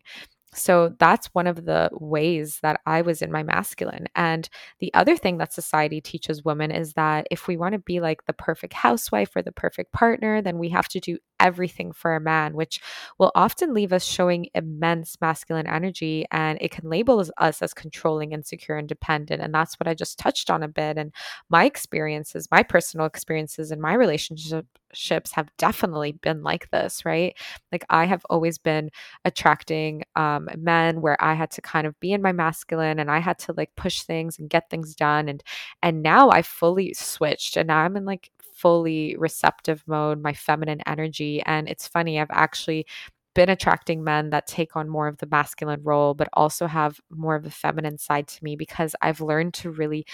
so 0.53 0.93
that's 0.99 1.27
one 1.27 1.47
of 1.47 1.65
the 1.65 1.89
ways 1.93 2.59
that 2.61 2.81
I 2.85 3.01
was 3.01 3.21
in 3.21 3.31
my 3.31 3.41
masculine. 3.41 4.07
And 4.15 4.49
the 4.79 4.93
other 4.93 5.15
thing 5.15 5.37
that 5.37 5.53
society 5.53 6.01
teaches 6.01 6.43
women 6.43 6.71
is 6.71 6.93
that 6.93 7.27
if 7.31 7.47
we 7.47 7.55
want 7.55 7.73
to 7.73 7.79
be 7.79 8.01
like 8.01 8.25
the 8.25 8.33
perfect 8.33 8.73
housewife 8.73 9.35
or 9.35 9.41
the 9.41 9.53
perfect 9.53 9.93
partner, 9.93 10.41
then 10.41 10.57
we 10.57 10.69
have 10.69 10.89
to 10.89 10.99
do 10.99 11.17
everything 11.41 11.91
for 11.91 12.15
a 12.15 12.21
man, 12.21 12.55
which 12.55 12.79
will 13.17 13.31
often 13.35 13.73
leave 13.73 13.91
us 13.91 14.05
showing 14.05 14.47
immense 14.55 15.19
masculine 15.19 15.67
energy 15.67 16.25
and 16.31 16.57
it 16.61 16.71
can 16.71 16.89
label 16.89 17.23
us 17.37 17.61
as 17.61 17.73
controlling, 17.73 18.31
insecure, 18.31 18.75
and 18.75 18.87
dependent. 18.87 19.41
And 19.41 19.53
that's 19.53 19.75
what 19.79 19.87
I 19.87 19.93
just 19.93 20.19
touched 20.19 20.49
on 20.49 20.63
a 20.63 20.67
bit. 20.67 20.97
And 20.97 21.11
my 21.49 21.65
experiences, 21.65 22.47
my 22.51 22.63
personal 22.63 23.05
experiences 23.05 23.71
and 23.71 23.81
my 23.81 23.93
relationships 23.93 25.31
have 25.33 25.49
definitely 25.57 26.13
been 26.13 26.43
like 26.43 26.69
this, 26.71 27.05
right? 27.05 27.35
Like 27.71 27.85
I 27.89 28.05
have 28.05 28.25
always 28.29 28.57
been 28.57 28.89
attracting 29.25 30.03
um, 30.15 30.49
men 30.57 31.01
where 31.01 31.21
I 31.23 31.33
had 31.33 31.51
to 31.51 31.61
kind 31.61 31.87
of 31.87 31.99
be 31.99 32.11
in 32.11 32.21
my 32.21 32.31
masculine 32.31 32.99
and 32.99 33.09
I 33.09 33.19
had 33.19 33.39
to 33.39 33.53
like 33.55 33.75
push 33.75 34.03
things 34.03 34.37
and 34.39 34.49
get 34.49 34.69
things 34.69 34.95
done. 34.95 35.29
And 35.29 35.43
and 35.81 36.01
now 36.03 36.29
I 36.29 36.41
fully 36.41 36.93
switched 36.93 37.57
and 37.57 37.67
now 37.67 37.79
I'm 37.79 37.97
in 37.97 38.05
like 38.05 38.31
fully 38.61 39.15
receptive 39.17 39.83
mode, 39.87 40.21
my 40.21 40.33
feminine 40.33 40.81
energy. 40.87 41.41
And 41.45 41.67
it's 41.69 41.87
funny, 41.87 42.19
I've 42.19 42.27
actually 42.31 42.85
been 43.33 43.49
attracting 43.49 44.03
men 44.03 44.29
that 44.31 44.47
take 44.47 44.75
on 44.75 44.89
more 44.89 45.07
of 45.07 45.17
the 45.17 45.27
masculine 45.27 45.81
role, 45.83 46.13
but 46.13 46.29
also 46.33 46.67
have 46.67 46.99
more 47.09 47.35
of 47.35 47.43
the 47.43 47.51
feminine 47.51 47.97
side 47.97 48.27
to 48.27 48.43
me 48.43 48.55
because 48.55 48.95
I've 49.01 49.21
learned 49.21 49.53
to 49.55 49.71
really 49.71 50.05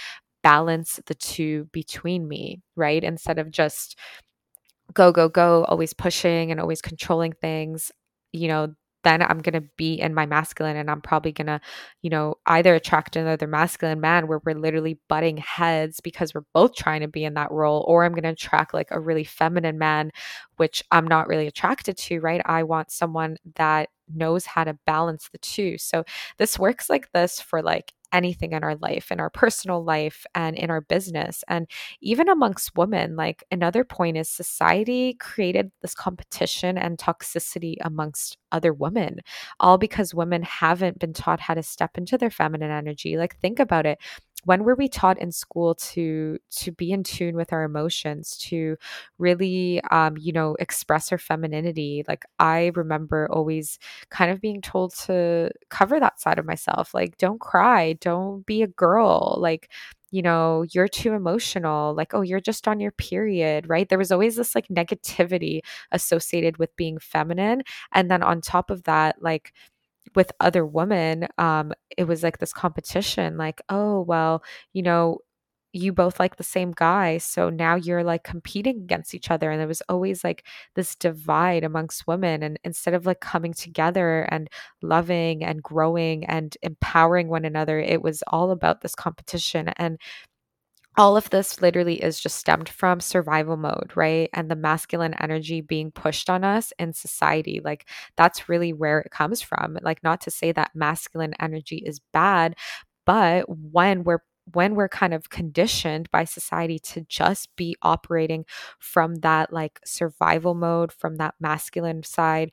balance 0.43 0.99
the 1.07 1.15
two 1.15 1.65
between 1.73 2.27
me, 2.27 2.61
right? 2.75 3.03
Instead 3.03 3.39
of 3.39 3.51
just 3.51 3.97
go, 4.93 5.11
go, 5.11 5.29
go, 5.29 5.65
always 5.65 5.93
pushing 5.93 6.51
and 6.51 6.59
always 6.59 6.81
controlling 6.81 7.33
things, 7.33 7.91
you 8.33 8.47
know, 8.47 8.73
then 9.07 9.21
I'm 9.21 9.39
going 9.39 9.53
to 9.53 9.69
be 9.77 9.95
in 9.95 10.13
my 10.13 10.25
masculine 10.25 10.75
and 10.75 10.91
I'm 10.91 11.01
probably 11.01 11.31
going 11.31 11.47
to, 11.47 11.61
you 12.01 12.09
know, 12.09 12.35
either 12.45 12.75
attract 12.75 13.15
another 13.15 13.47
masculine 13.47 14.01
man 14.01 14.27
where 14.27 14.41
we're 14.45 14.53
literally 14.53 14.99
butting 15.07 15.37
heads 15.37 16.01
because 16.01 16.33
we're 16.33 16.41
both 16.53 16.75
trying 16.75 17.01
to 17.01 17.07
be 17.07 17.23
in 17.23 17.35
that 17.35 17.51
role, 17.51 17.85
or 17.87 18.03
I'm 18.03 18.11
going 18.11 18.23
to 18.23 18.29
attract 18.29 18.73
like 18.73 18.89
a 18.91 18.99
really 18.99 19.23
feminine 19.23 19.77
man, 19.77 20.11
which 20.57 20.83
I'm 20.91 21.07
not 21.07 21.27
really 21.27 21.47
attracted 21.47 21.97
to, 21.97 22.19
right? 22.19 22.41
I 22.45 22.63
want 22.63 22.91
someone 22.91 23.37
that 23.55 23.89
knows 24.13 24.45
how 24.45 24.63
to 24.65 24.77
balance 24.85 25.29
the 25.31 25.37
two. 25.39 25.77
So 25.77 26.03
this 26.37 26.59
works 26.59 26.89
like 26.89 27.11
this 27.13 27.39
for 27.39 27.61
like 27.61 27.93
anything 28.13 28.53
in 28.53 28.63
our 28.63 28.75
life, 28.75 29.11
in 29.11 29.19
our 29.19 29.29
personal 29.29 29.83
life, 29.83 30.25
and 30.35 30.55
in 30.55 30.69
our 30.69 30.81
business. 30.81 31.43
And 31.47 31.67
even 32.01 32.29
amongst 32.29 32.75
women, 32.75 33.15
like 33.15 33.43
another 33.51 33.83
point 33.83 34.17
is 34.17 34.29
society 34.29 35.15
created 35.15 35.71
this 35.81 35.93
competition 35.93 36.77
and 36.77 36.97
toxicity 36.97 37.75
amongst 37.81 38.37
other 38.51 38.73
women, 38.73 39.19
all 39.59 39.77
because 39.77 40.13
women 40.13 40.41
haven't 40.43 40.99
been 40.99 41.13
taught 41.13 41.39
how 41.39 41.53
to 41.53 41.63
step 41.63 41.97
into 41.97 42.17
their 42.17 42.31
feminine 42.31 42.71
energy. 42.71 43.17
Like, 43.17 43.37
think 43.39 43.59
about 43.59 43.85
it 43.85 43.99
when 44.43 44.63
were 44.63 44.75
we 44.75 44.87
taught 44.87 45.19
in 45.19 45.31
school 45.31 45.75
to 45.75 46.37
to 46.51 46.71
be 46.71 46.91
in 46.91 47.03
tune 47.03 47.35
with 47.35 47.51
our 47.51 47.63
emotions 47.63 48.37
to 48.37 48.77
really 49.17 49.81
um, 49.91 50.15
you 50.17 50.31
know 50.31 50.55
express 50.59 51.11
our 51.11 51.17
femininity? 51.17 52.03
Like 52.07 52.23
i 52.39 52.71
remember 52.75 53.27
always 53.31 53.79
kind 54.09 54.31
of 54.31 54.39
being 54.41 54.61
told 54.61 54.93
to 54.95 55.51
cover 55.69 55.99
that 55.99 56.19
side 56.21 56.39
of 56.39 56.45
myself 56.45 56.93
like 56.93 57.17
don't 57.17 57.39
cry 57.41 57.93
don't 57.93 58.45
be 58.45 58.61
a 58.61 58.67
girl 58.67 59.37
like 59.39 59.69
you 60.11 60.21
know 60.21 60.63
you're 60.71 60.87
too 60.87 61.13
emotional 61.13 61.93
like 61.93 62.13
oh 62.13 62.21
you're 62.21 62.39
just 62.39 62.67
on 62.67 62.79
your 62.79 62.91
period 62.91 63.67
right? 63.67 63.89
There 63.89 63.97
was 63.97 64.11
always 64.11 64.35
this 64.37 64.55
like 64.55 64.67
negativity 64.69 65.61
associated 65.91 66.57
with 66.57 66.75
being 66.77 66.97
feminine 66.99 67.63
and 67.93 68.09
then 68.09 68.23
on 68.23 68.41
top 68.41 68.69
of 68.69 68.83
that 68.83 69.21
like 69.21 69.53
with 70.15 70.31
other 70.39 70.65
women, 70.65 71.27
um, 71.37 71.73
it 71.97 72.05
was 72.05 72.23
like 72.23 72.39
this 72.39 72.53
competition, 72.53 73.37
like, 73.37 73.61
oh, 73.69 74.01
well, 74.01 74.43
you 74.73 74.83
know, 74.83 75.19
you 75.73 75.93
both 75.93 76.19
like 76.19 76.37
the 76.37 76.43
same 76.43 76.71
guy. 76.71 77.17
So 77.17 77.49
now 77.49 77.75
you're 77.75 78.03
like 78.03 78.23
competing 78.23 78.77
against 78.77 79.13
each 79.13 79.29
other. 79.29 79.51
And 79.51 79.59
there 79.59 79.67
was 79.67 79.81
always 79.89 80.23
like 80.23 80.45
this 80.75 80.95
divide 80.95 81.63
amongst 81.63 82.07
women. 82.07 82.41
And 82.43 82.59
instead 82.63 82.93
of 82.93 83.05
like 83.05 83.19
coming 83.19 83.53
together 83.53 84.21
and 84.31 84.49
loving 84.81 85.43
and 85.43 85.61
growing 85.61 86.25
and 86.25 86.55
empowering 86.61 87.27
one 87.27 87.45
another, 87.45 87.79
it 87.79 88.01
was 88.01 88.23
all 88.27 88.51
about 88.51 88.81
this 88.81 88.95
competition. 88.95 89.69
And 89.77 89.99
all 90.97 91.15
of 91.15 91.29
this 91.29 91.61
literally 91.61 92.01
is 92.03 92.19
just 92.19 92.37
stemmed 92.37 92.67
from 92.69 92.99
survival 92.99 93.55
mode, 93.57 93.91
right? 93.95 94.29
And 94.33 94.49
the 94.49 94.55
masculine 94.55 95.13
energy 95.15 95.61
being 95.61 95.91
pushed 95.91 96.29
on 96.29 96.43
us 96.43 96.73
in 96.79 96.93
society. 96.93 97.61
Like, 97.63 97.87
that's 98.15 98.49
really 98.49 98.73
where 98.73 98.99
it 98.99 99.11
comes 99.11 99.41
from. 99.41 99.77
Like, 99.83 100.03
not 100.03 100.21
to 100.21 100.31
say 100.31 100.51
that 100.53 100.71
masculine 100.75 101.35
energy 101.39 101.77
is 101.85 101.99
bad, 102.13 102.55
but 103.05 103.45
when 103.49 104.03
we're 104.03 104.19
when 104.53 104.75
we're 104.75 104.87
kind 104.87 105.13
of 105.13 105.29
conditioned 105.29 106.09
by 106.09 106.23
society 106.23 106.79
to 106.79 107.01
just 107.09 107.53
be 107.57 107.75
operating 107.81 108.45
from 108.79 109.15
that 109.15 109.51
like 109.51 109.77
survival 109.85 110.53
mode, 110.55 110.89
from 110.93 111.17
that 111.17 111.35
masculine 111.39 112.01
side, 112.03 112.49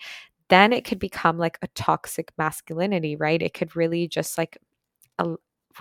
then 0.48 0.72
it 0.72 0.84
could 0.84 0.98
become 0.98 1.38
like 1.38 1.56
a 1.62 1.68
toxic 1.68 2.32
masculinity, 2.36 3.14
right? 3.16 3.40
It 3.40 3.54
could 3.54 3.76
really 3.76 4.08
just 4.08 4.36
like 4.36 4.58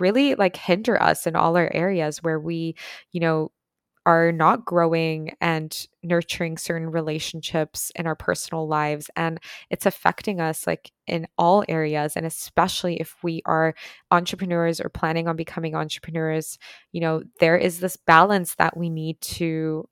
really 0.00 0.34
like 0.34 0.56
hinder 0.56 1.00
us 1.00 1.26
in 1.26 1.36
all 1.36 1.56
our 1.56 1.70
areas 1.72 2.22
where 2.22 2.40
we, 2.40 2.74
you 3.12 3.20
know, 3.20 3.50
are 4.06 4.32
not 4.32 4.66
growing 4.66 5.34
and 5.40 5.86
nurturing 6.02 6.58
certain 6.58 6.90
relationships 6.90 7.90
in 7.96 8.06
our 8.06 8.14
personal 8.14 8.68
lives 8.68 9.08
and 9.16 9.40
it's 9.70 9.86
affecting 9.86 10.42
us 10.42 10.66
like 10.66 10.92
in 11.06 11.26
all 11.38 11.64
areas 11.68 12.14
and 12.14 12.26
especially 12.26 13.00
if 13.00 13.16
we 13.22 13.40
are 13.46 13.74
entrepreneurs 14.10 14.78
or 14.78 14.90
planning 14.90 15.26
on 15.26 15.36
becoming 15.36 15.74
entrepreneurs 15.74 16.58
you 16.92 17.00
know 17.00 17.22
there 17.40 17.56
is 17.56 17.80
this 17.80 17.96
balance 17.96 18.56
that 18.56 18.76
we 18.76 18.90
need 18.90 19.18
to 19.22 19.88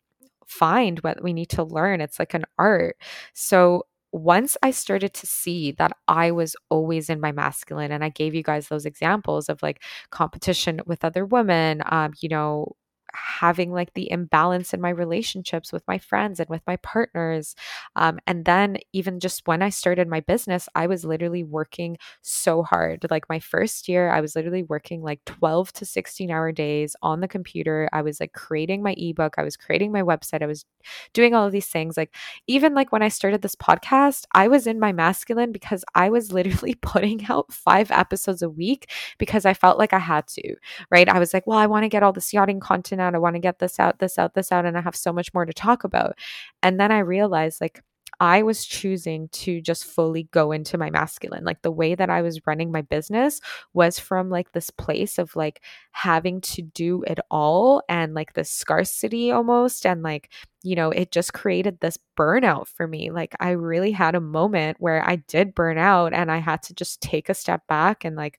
find 0.53 0.99
what 1.01 1.23
we 1.23 1.33
need 1.33 1.49
to 1.49 1.65
learn. 1.65 2.01
It's 2.01 2.19
like 2.19 2.35
an 2.35 2.45
art. 2.59 2.97
So 3.33 3.87
once 4.13 4.57
I 4.63 4.71
started 4.73 5.15
to 5.15 5.27
see 5.27 5.73
that 5.73 5.93
I 6.09 6.31
was 6.33 6.57
always 6.71 7.09
in 7.11 7.21
my 7.21 7.33
masculine, 7.33 7.93
and 7.93 8.05
I 8.05 8.11
gave 8.11 8.35
you 8.35 8.43
guys 8.43 8.69
those 8.69 8.87
examples 8.87 9.49
of 9.49 9.63
like 9.63 9.83
competition 10.11 10.81
with 10.87 11.05
other 11.05 11.25
women, 11.27 11.83
um, 11.87 12.13
you 12.21 12.29
know, 12.29 12.73
having 13.15 13.73
like 13.73 13.95
the 13.95 14.11
imbalance 14.11 14.73
in 14.75 14.81
my 14.81 14.91
relationships 14.91 15.73
with 15.73 15.83
my 15.87 15.99
friends 15.99 16.41
and 16.41 16.49
with 16.49 16.63
my 16.67 16.77
partners. 16.77 17.55
Um, 17.97 18.19
and 18.27 18.45
then, 18.45 18.79
even 18.93 19.21
just 19.21 19.47
when 19.47 19.63
I 19.63 19.71
started 19.71 20.09
my 20.09 20.21
business, 20.21 20.69
I 20.75 20.87
was 20.87 21.05
literally 21.05 21.45
working 21.45 21.99
so 22.23 22.63
hard. 22.63 23.07
Like 23.11 23.29
my 23.29 23.39
first 23.39 23.89
year, 23.89 24.11
I 24.11 24.21
was 24.21 24.37
literally 24.37 24.63
working 24.63 25.03
like 25.03 25.25
12 25.27 25.73
to 25.75 25.87
16 25.87 26.31
hour 26.31 26.53
days 26.53 26.97
on 27.03 27.21
the 27.21 27.29
computer. 27.29 27.89
I 27.93 28.03
was 28.03 28.21
like 28.21 28.33
creating 28.33 28.83
my 28.83 28.95
ebook, 28.97 29.35
I 29.39 29.43
was 29.43 29.57
creating 29.57 29.93
my 29.93 30.03
website, 30.03 30.43
I 30.43 30.47
was 30.47 30.65
doing 31.13 31.35
all 31.35 31.47
of 31.47 31.53
these 31.53 31.69
things. 31.69 31.97
Like, 31.97 32.15
even 32.47 32.75
like 32.75 32.93
when 32.93 33.03
I 33.03 33.09
started 33.09 33.43
this 33.43 33.57
podcast, 33.57 34.25
I 34.35 34.49
was 34.49 34.67
in 34.67 34.81
my 34.81 34.93
masculine 34.93 35.53
because 35.53 35.85
I 35.95 36.11
was 36.11 36.33
literally 36.33 36.75
putting 36.75 37.25
out 37.31 37.53
five 37.53 37.91
episodes 37.91 38.43
a 38.43 38.51
week 38.51 38.91
because 39.19 39.45
I 39.45 39.55
felt 39.55 39.79
like 39.79 39.93
I 39.93 39.99
had 39.99 40.27
to, 40.29 40.57
right? 40.91 41.09
I 41.09 41.19
was 41.19 41.35
like, 41.35 41.47
well, 41.47 41.59
I 41.59 41.67
want 41.67 41.85
to 41.85 41.89
get 41.89 42.03
all 42.03 42.13
this 42.13 42.33
yachting 42.33 42.61
content 42.61 43.01
out. 43.03 43.15
I 43.15 43.19
want 43.19 43.37
to 43.37 43.41
get 43.41 43.59
this 43.59 43.79
out, 43.79 43.99
this 43.99 44.19
out, 44.19 44.35
this 44.35 44.53
out. 44.53 44.65
And 44.65 44.79
I 44.79 44.81
have 44.81 44.97
so 44.97 45.13
much 45.13 45.35
more 45.35 45.45
to 45.45 45.53
talk 45.53 45.85
about. 45.85 46.17
And 46.63 46.81
then 46.81 46.91
I 46.91 47.01
realized, 47.01 47.61
like, 47.61 47.83
I 48.21 48.43
was 48.43 48.65
choosing 48.65 49.29
to 49.31 49.61
just 49.61 49.85
fully 49.85 50.25
go 50.31 50.53
into 50.53 50.79
my 50.79 50.91
masculine. 50.91 51.45
Like 51.45 51.63
the 51.63 51.73
way 51.73 51.95
that 51.97 52.11
I 52.11 52.23
was 52.23 52.47
running 52.47 52.71
my 52.71 52.83
business 52.83 53.41
was 53.75 53.99
from 53.99 54.31
like 54.31 54.53
this 54.53 54.71
place 54.71 55.19
of 55.19 55.35
like 55.35 55.61
having 55.91 56.41
to 56.43 56.63
do 56.63 57.03
it 57.07 57.19
all 57.31 57.83
and 57.89 58.15
like 58.15 58.35
the 58.35 58.45
scarcity 58.45 59.33
almost. 59.33 59.85
And 59.87 60.03
like, 60.03 60.31
you 60.63 60.77
know, 60.77 60.91
it 60.91 61.11
just 61.11 61.33
created 61.33 61.81
this 61.81 61.99
burnout 62.17 62.69
for 62.69 62.87
me. 62.87 63.11
Like 63.11 63.35
I 63.41 63.51
really 63.51 63.91
had 63.91 64.15
a 64.15 64.21
moment 64.21 64.77
where 64.79 65.03
I 65.09 65.17
did 65.17 65.55
burn 65.55 65.79
out 65.79 66.13
and 66.13 66.31
I 66.31 66.39
had 66.39 66.63
to 66.65 66.75
just 66.75 67.01
take 67.01 67.29
a 67.29 67.35
step 67.35 67.67
back 67.67 68.05
and 68.05 68.15
like 68.15 68.39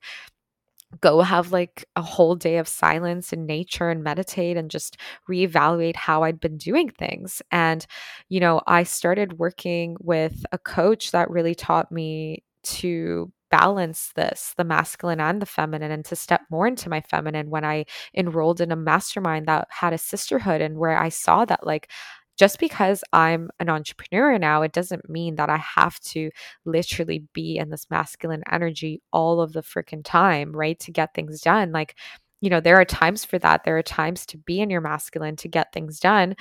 go 1.00 1.20
have 1.22 1.52
like 1.52 1.84
a 1.96 2.02
whole 2.02 2.34
day 2.34 2.58
of 2.58 2.68
silence 2.68 3.32
in 3.32 3.46
nature 3.46 3.90
and 3.90 4.02
meditate 4.02 4.56
and 4.56 4.70
just 4.70 4.96
reevaluate 5.28 5.96
how 5.96 6.22
I'd 6.22 6.40
been 6.40 6.56
doing 6.58 6.88
things. 6.90 7.42
And, 7.50 7.86
you 8.28 8.40
know, 8.40 8.60
I 8.66 8.82
started 8.84 9.38
working 9.38 9.96
with 10.00 10.44
a 10.52 10.58
coach 10.58 11.10
that 11.12 11.30
really 11.30 11.54
taught 11.54 11.90
me 11.92 12.44
to 12.64 13.32
balance 13.50 14.10
this, 14.16 14.52
the 14.56 14.64
masculine 14.64 15.20
and 15.20 15.40
the 15.40 15.46
feminine, 15.46 15.92
and 15.92 16.04
to 16.06 16.16
step 16.16 16.40
more 16.50 16.66
into 16.66 16.88
my 16.88 17.00
feminine 17.00 17.50
when 17.50 17.64
I 17.64 17.84
enrolled 18.16 18.60
in 18.60 18.72
a 18.72 18.76
mastermind 18.76 19.46
that 19.46 19.68
had 19.70 19.92
a 19.92 19.98
sisterhood 19.98 20.60
and 20.60 20.76
where 20.78 20.98
I 20.98 21.08
saw 21.08 21.44
that, 21.44 21.64
like, 21.66 21.90
just 22.36 22.58
because 22.58 23.04
I'm 23.12 23.50
an 23.60 23.68
entrepreneur 23.68 24.38
now, 24.38 24.62
it 24.62 24.72
doesn't 24.72 25.08
mean 25.08 25.36
that 25.36 25.50
I 25.50 25.56
have 25.56 26.00
to 26.00 26.30
literally 26.64 27.24
be 27.32 27.56
in 27.56 27.70
this 27.70 27.86
masculine 27.90 28.42
energy 28.50 29.00
all 29.12 29.40
of 29.40 29.52
the 29.52 29.62
freaking 29.62 30.04
time, 30.04 30.52
right? 30.52 30.78
To 30.80 30.90
get 30.90 31.14
things 31.14 31.40
done. 31.40 31.72
Like, 31.72 31.96
you 32.40 32.50
know, 32.50 32.60
there 32.60 32.76
are 32.80 32.84
times 32.84 33.24
for 33.24 33.38
that. 33.38 33.64
There 33.64 33.78
are 33.78 33.82
times 33.82 34.26
to 34.26 34.38
be 34.38 34.60
in 34.60 34.70
your 34.70 34.80
masculine 34.80 35.36
to 35.36 35.48
get 35.48 35.72
things 35.72 36.00
done, 36.00 36.34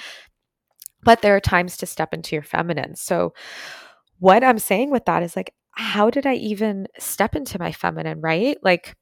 but 1.03 1.21
there 1.21 1.35
are 1.35 1.41
times 1.41 1.77
to 1.77 1.85
step 1.85 2.13
into 2.13 2.35
your 2.35 2.43
feminine. 2.43 2.95
So, 2.95 3.33
what 4.19 4.43
I'm 4.43 4.59
saying 4.59 4.89
with 4.91 5.05
that 5.05 5.23
is 5.23 5.35
like, 5.35 5.53
how 5.71 6.09
did 6.09 6.25
I 6.25 6.35
even 6.35 6.87
step 6.99 7.35
into 7.35 7.59
my 7.59 7.71
feminine, 7.71 8.21
right? 8.21 8.57
Like, 8.63 8.95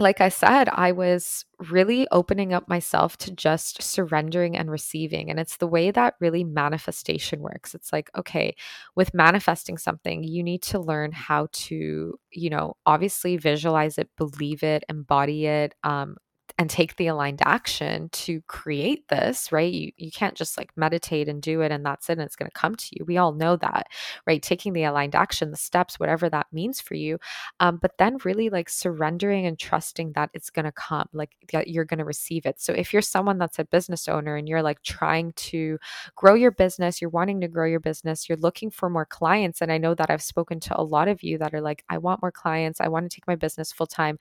like 0.00 0.20
I 0.20 0.28
said, 0.28 0.68
I 0.70 0.92
was 0.92 1.44
really 1.70 2.06
opening 2.10 2.52
up 2.52 2.68
myself 2.68 3.16
to 3.18 3.30
just 3.32 3.82
surrendering 3.82 4.56
and 4.56 4.70
receiving. 4.70 5.30
And 5.30 5.38
it's 5.40 5.56
the 5.58 5.66
way 5.66 5.90
that 5.90 6.14
really 6.20 6.44
manifestation 6.44 7.40
works. 7.40 7.74
It's 7.74 7.92
like, 7.92 8.10
okay, 8.16 8.54
with 8.96 9.14
manifesting 9.14 9.78
something, 9.78 10.22
you 10.24 10.42
need 10.42 10.62
to 10.62 10.78
learn 10.78 11.12
how 11.12 11.48
to, 11.52 12.18
you 12.32 12.50
know, 12.50 12.76
obviously 12.86 13.36
visualize 13.36 13.98
it, 13.98 14.10
believe 14.16 14.62
it, 14.62 14.84
embody 14.88 15.46
it, 15.46 15.74
um, 15.84 16.16
and 16.56 16.70
take 16.70 16.94
the 16.94 17.08
aligned 17.08 17.40
action 17.44 18.08
to 18.10 18.40
create 18.42 19.08
this, 19.08 19.50
right? 19.50 19.72
You 19.72 19.90
you 19.96 20.12
can't 20.12 20.36
just 20.36 20.56
like 20.56 20.70
meditate 20.76 21.28
and 21.28 21.42
do 21.42 21.62
it 21.62 21.72
and 21.72 21.84
that's 21.84 22.08
it 22.08 22.12
and 22.12 22.22
it's 22.22 22.36
going 22.36 22.48
to 22.48 22.54
come 22.58 22.76
to 22.76 22.86
you. 22.92 23.04
We 23.04 23.16
all 23.16 23.32
know 23.32 23.56
that, 23.56 23.88
right? 24.24 24.40
Taking 24.40 24.72
the 24.72 24.84
aligned 24.84 25.16
action, 25.16 25.50
the 25.50 25.56
steps, 25.56 25.98
whatever 25.98 26.30
that 26.30 26.46
means 26.52 26.80
for 26.80 26.94
you, 26.94 27.18
um, 27.58 27.78
but 27.82 27.98
then 27.98 28.18
really 28.24 28.50
like 28.50 28.68
surrendering 28.70 29.46
and 29.46 29.58
trusting 29.58 30.12
that 30.12 30.30
it's 30.32 30.48
going 30.50 30.64
to 30.64 30.70
come, 30.72 31.08
like 31.12 31.32
that 31.52 31.68
you're 31.68 31.84
going 31.84 31.98
to 31.98 32.04
receive 32.04 32.46
it. 32.46 32.60
So 32.60 32.72
if 32.72 32.92
you're 32.92 33.02
someone 33.02 33.38
that's 33.38 33.58
a 33.58 33.64
business 33.64 34.06
owner 34.06 34.36
and 34.36 34.48
you're 34.48 34.62
like 34.62 34.80
trying 34.82 35.32
to 35.32 35.78
grow 36.14 36.34
your 36.34 36.52
business, 36.52 37.00
you're 37.00 37.10
wanting 37.10 37.40
to 37.40 37.48
grow 37.48 37.66
your 37.66 37.80
business, 37.80 38.28
you're 38.28 38.38
looking 38.38 38.70
for 38.70 38.88
more 38.88 39.06
clients, 39.06 39.60
and 39.60 39.72
I 39.72 39.78
know 39.78 39.94
that 39.94 40.08
I've 40.08 40.22
spoken 40.22 40.60
to 40.60 40.80
a 40.80 40.82
lot 40.84 41.08
of 41.08 41.24
you 41.24 41.36
that 41.38 41.52
are 41.52 41.60
like, 41.60 41.82
I 41.88 41.98
want 41.98 42.22
more 42.22 42.32
clients, 42.32 42.80
I 42.80 42.86
want 42.86 43.10
to 43.10 43.14
take 43.14 43.26
my 43.26 43.34
business 43.34 43.72
full 43.72 43.88
time, 43.88 44.18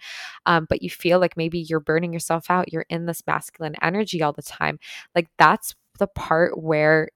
um, 0.48 0.66
but 0.68 0.82
you 0.82 0.90
feel 0.90 1.20
like 1.20 1.38
maybe 1.38 1.60
you're 1.60 1.80
burning 1.80 2.12
yourself 2.12 2.23
yourself 2.24 2.46
out. 2.50 2.72
You're 2.72 2.86
in 2.90 3.06
this 3.06 3.24
masculine 3.28 3.76
energy 3.82 4.22
all 4.22 4.34
the 4.34 4.42
time. 4.42 4.80
Like 5.16 5.28
that's 5.38 5.76
the 6.00 6.08
part 6.08 6.58
where 6.58 7.10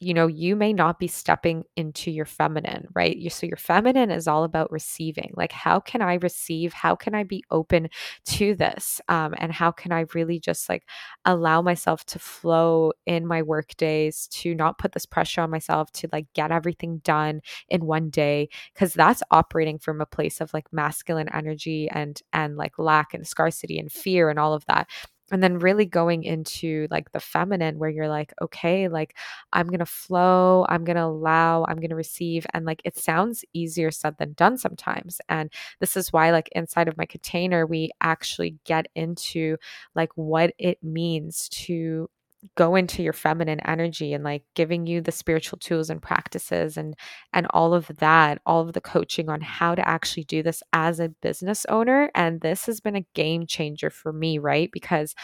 you 0.00 0.12
know, 0.12 0.26
you 0.26 0.56
may 0.56 0.72
not 0.72 0.98
be 0.98 1.06
stepping 1.06 1.64
into 1.76 2.10
your 2.10 2.24
feminine, 2.24 2.88
right? 2.94 3.16
You, 3.16 3.30
so 3.30 3.46
your 3.46 3.56
feminine 3.56 4.10
is 4.10 4.26
all 4.26 4.44
about 4.44 4.72
receiving. 4.72 5.32
Like, 5.36 5.52
how 5.52 5.78
can 5.80 6.02
I 6.02 6.14
receive? 6.14 6.72
How 6.72 6.96
can 6.96 7.14
I 7.14 7.22
be 7.22 7.44
open 7.50 7.88
to 8.26 8.54
this? 8.56 9.00
Um, 9.08 9.34
and 9.38 9.52
how 9.52 9.70
can 9.70 9.92
I 9.92 10.06
really 10.14 10.40
just 10.40 10.68
like 10.68 10.84
allow 11.24 11.62
myself 11.62 12.04
to 12.06 12.18
flow 12.18 12.92
in 13.06 13.26
my 13.26 13.42
work 13.42 13.76
days, 13.76 14.26
to 14.32 14.54
not 14.54 14.78
put 14.78 14.92
this 14.92 15.06
pressure 15.06 15.42
on 15.42 15.50
myself 15.50 15.92
to 15.92 16.08
like 16.12 16.26
get 16.34 16.50
everything 16.50 16.98
done 17.04 17.40
in 17.68 17.86
one 17.86 18.10
day? 18.10 18.48
Because 18.72 18.94
that's 18.94 19.22
operating 19.30 19.78
from 19.78 20.00
a 20.00 20.06
place 20.06 20.40
of 20.40 20.52
like 20.52 20.72
masculine 20.72 21.28
energy 21.32 21.88
and 21.90 22.20
and 22.32 22.56
like 22.56 22.78
lack 22.78 23.14
and 23.14 23.26
scarcity 23.26 23.78
and 23.78 23.90
fear 23.92 24.28
and 24.28 24.38
all 24.38 24.54
of 24.54 24.64
that 24.66 24.88
and 25.30 25.42
then 25.42 25.58
really 25.58 25.86
going 25.86 26.22
into 26.22 26.86
like 26.90 27.10
the 27.12 27.20
feminine 27.20 27.78
where 27.78 27.90
you're 27.90 28.08
like 28.08 28.32
okay 28.42 28.88
like 28.88 29.16
i'm 29.52 29.66
going 29.66 29.78
to 29.78 29.86
flow 29.86 30.66
i'm 30.68 30.84
going 30.84 30.96
to 30.96 31.04
allow 31.04 31.64
i'm 31.68 31.76
going 31.76 31.90
to 31.90 31.96
receive 31.96 32.46
and 32.52 32.66
like 32.66 32.82
it 32.84 32.96
sounds 32.96 33.44
easier 33.52 33.90
said 33.90 34.16
than 34.18 34.32
done 34.34 34.58
sometimes 34.58 35.20
and 35.28 35.50
this 35.80 35.96
is 35.96 36.12
why 36.12 36.30
like 36.30 36.48
inside 36.52 36.88
of 36.88 36.96
my 36.98 37.06
container 37.06 37.66
we 37.66 37.90
actually 38.00 38.56
get 38.64 38.86
into 38.94 39.56
like 39.94 40.10
what 40.16 40.52
it 40.58 40.82
means 40.82 41.48
to 41.48 42.08
go 42.56 42.74
into 42.74 43.02
your 43.02 43.12
feminine 43.12 43.60
energy 43.60 44.12
and 44.12 44.24
like 44.24 44.44
giving 44.54 44.86
you 44.86 45.00
the 45.00 45.12
spiritual 45.12 45.58
tools 45.58 45.90
and 45.90 46.02
practices 46.02 46.76
and 46.76 46.94
and 47.32 47.46
all 47.50 47.74
of 47.74 47.86
that 47.98 48.40
all 48.46 48.60
of 48.60 48.72
the 48.72 48.80
coaching 48.80 49.28
on 49.28 49.40
how 49.40 49.74
to 49.74 49.86
actually 49.88 50.24
do 50.24 50.42
this 50.42 50.62
as 50.72 51.00
a 51.00 51.08
business 51.08 51.64
owner. 51.68 52.10
And 52.14 52.40
this 52.40 52.66
has 52.66 52.80
been 52.80 52.96
a 52.96 53.06
game 53.14 53.46
changer 53.46 53.90
for 53.90 54.12
me 54.12 54.38
right? 54.38 54.70
Because 54.72 55.14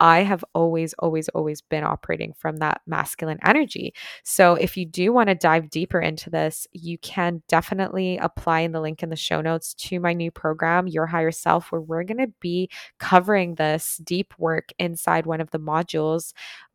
I 0.00 0.22
have 0.22 0.44
always, 0.54 0.92
always, 0.98 1.28
always 1.30 1.60
been 1.60 1.84
operating 1.84 2.32
from 2.32 2.56
that 2.58 2.80
masculine 2.86 3.38
energy. 3.44 3.94
So, 4.24 4.54
if 4.54 4.76
you 4.76 4.86
do 4.86 5.12
want 5.12 5.28
to 5.28 5.34
dive 5.34 5.70
deeper 5.70 6.00
into 6.00 6.30
this, 6.30 6.66
you 6.72 6.98
can 6.98 7.42
definitely 7.48 8.18
apply 8.18 8.60
in 8.60 8.72
the 8.72 8.80
link 8.80 9.02
in 9.02 9.10
the 9.10 9.16
show 9.16 9.40
notes 9.40 9.74
to 9.74 10.00
my 10.00 10.12
new 10.12 10.30
program, 10.30 10.86
Your 10.88 11.06
Higher 11.06 11.30
Self, 11.30 11.70
where 11.70 11.80
we're 11.80 12.04
going 12.04 12.18
to 12.18 12.32
be 12.40 12.68
covering 12.98 13.54
this 13.54 14.00
deep 14.04 14.34
work 14.38 14.70
inside 14.78 15.26
one 15.26 15.40
of 15.40 15.50
the 15.50 15.60
modules 15.60 16.32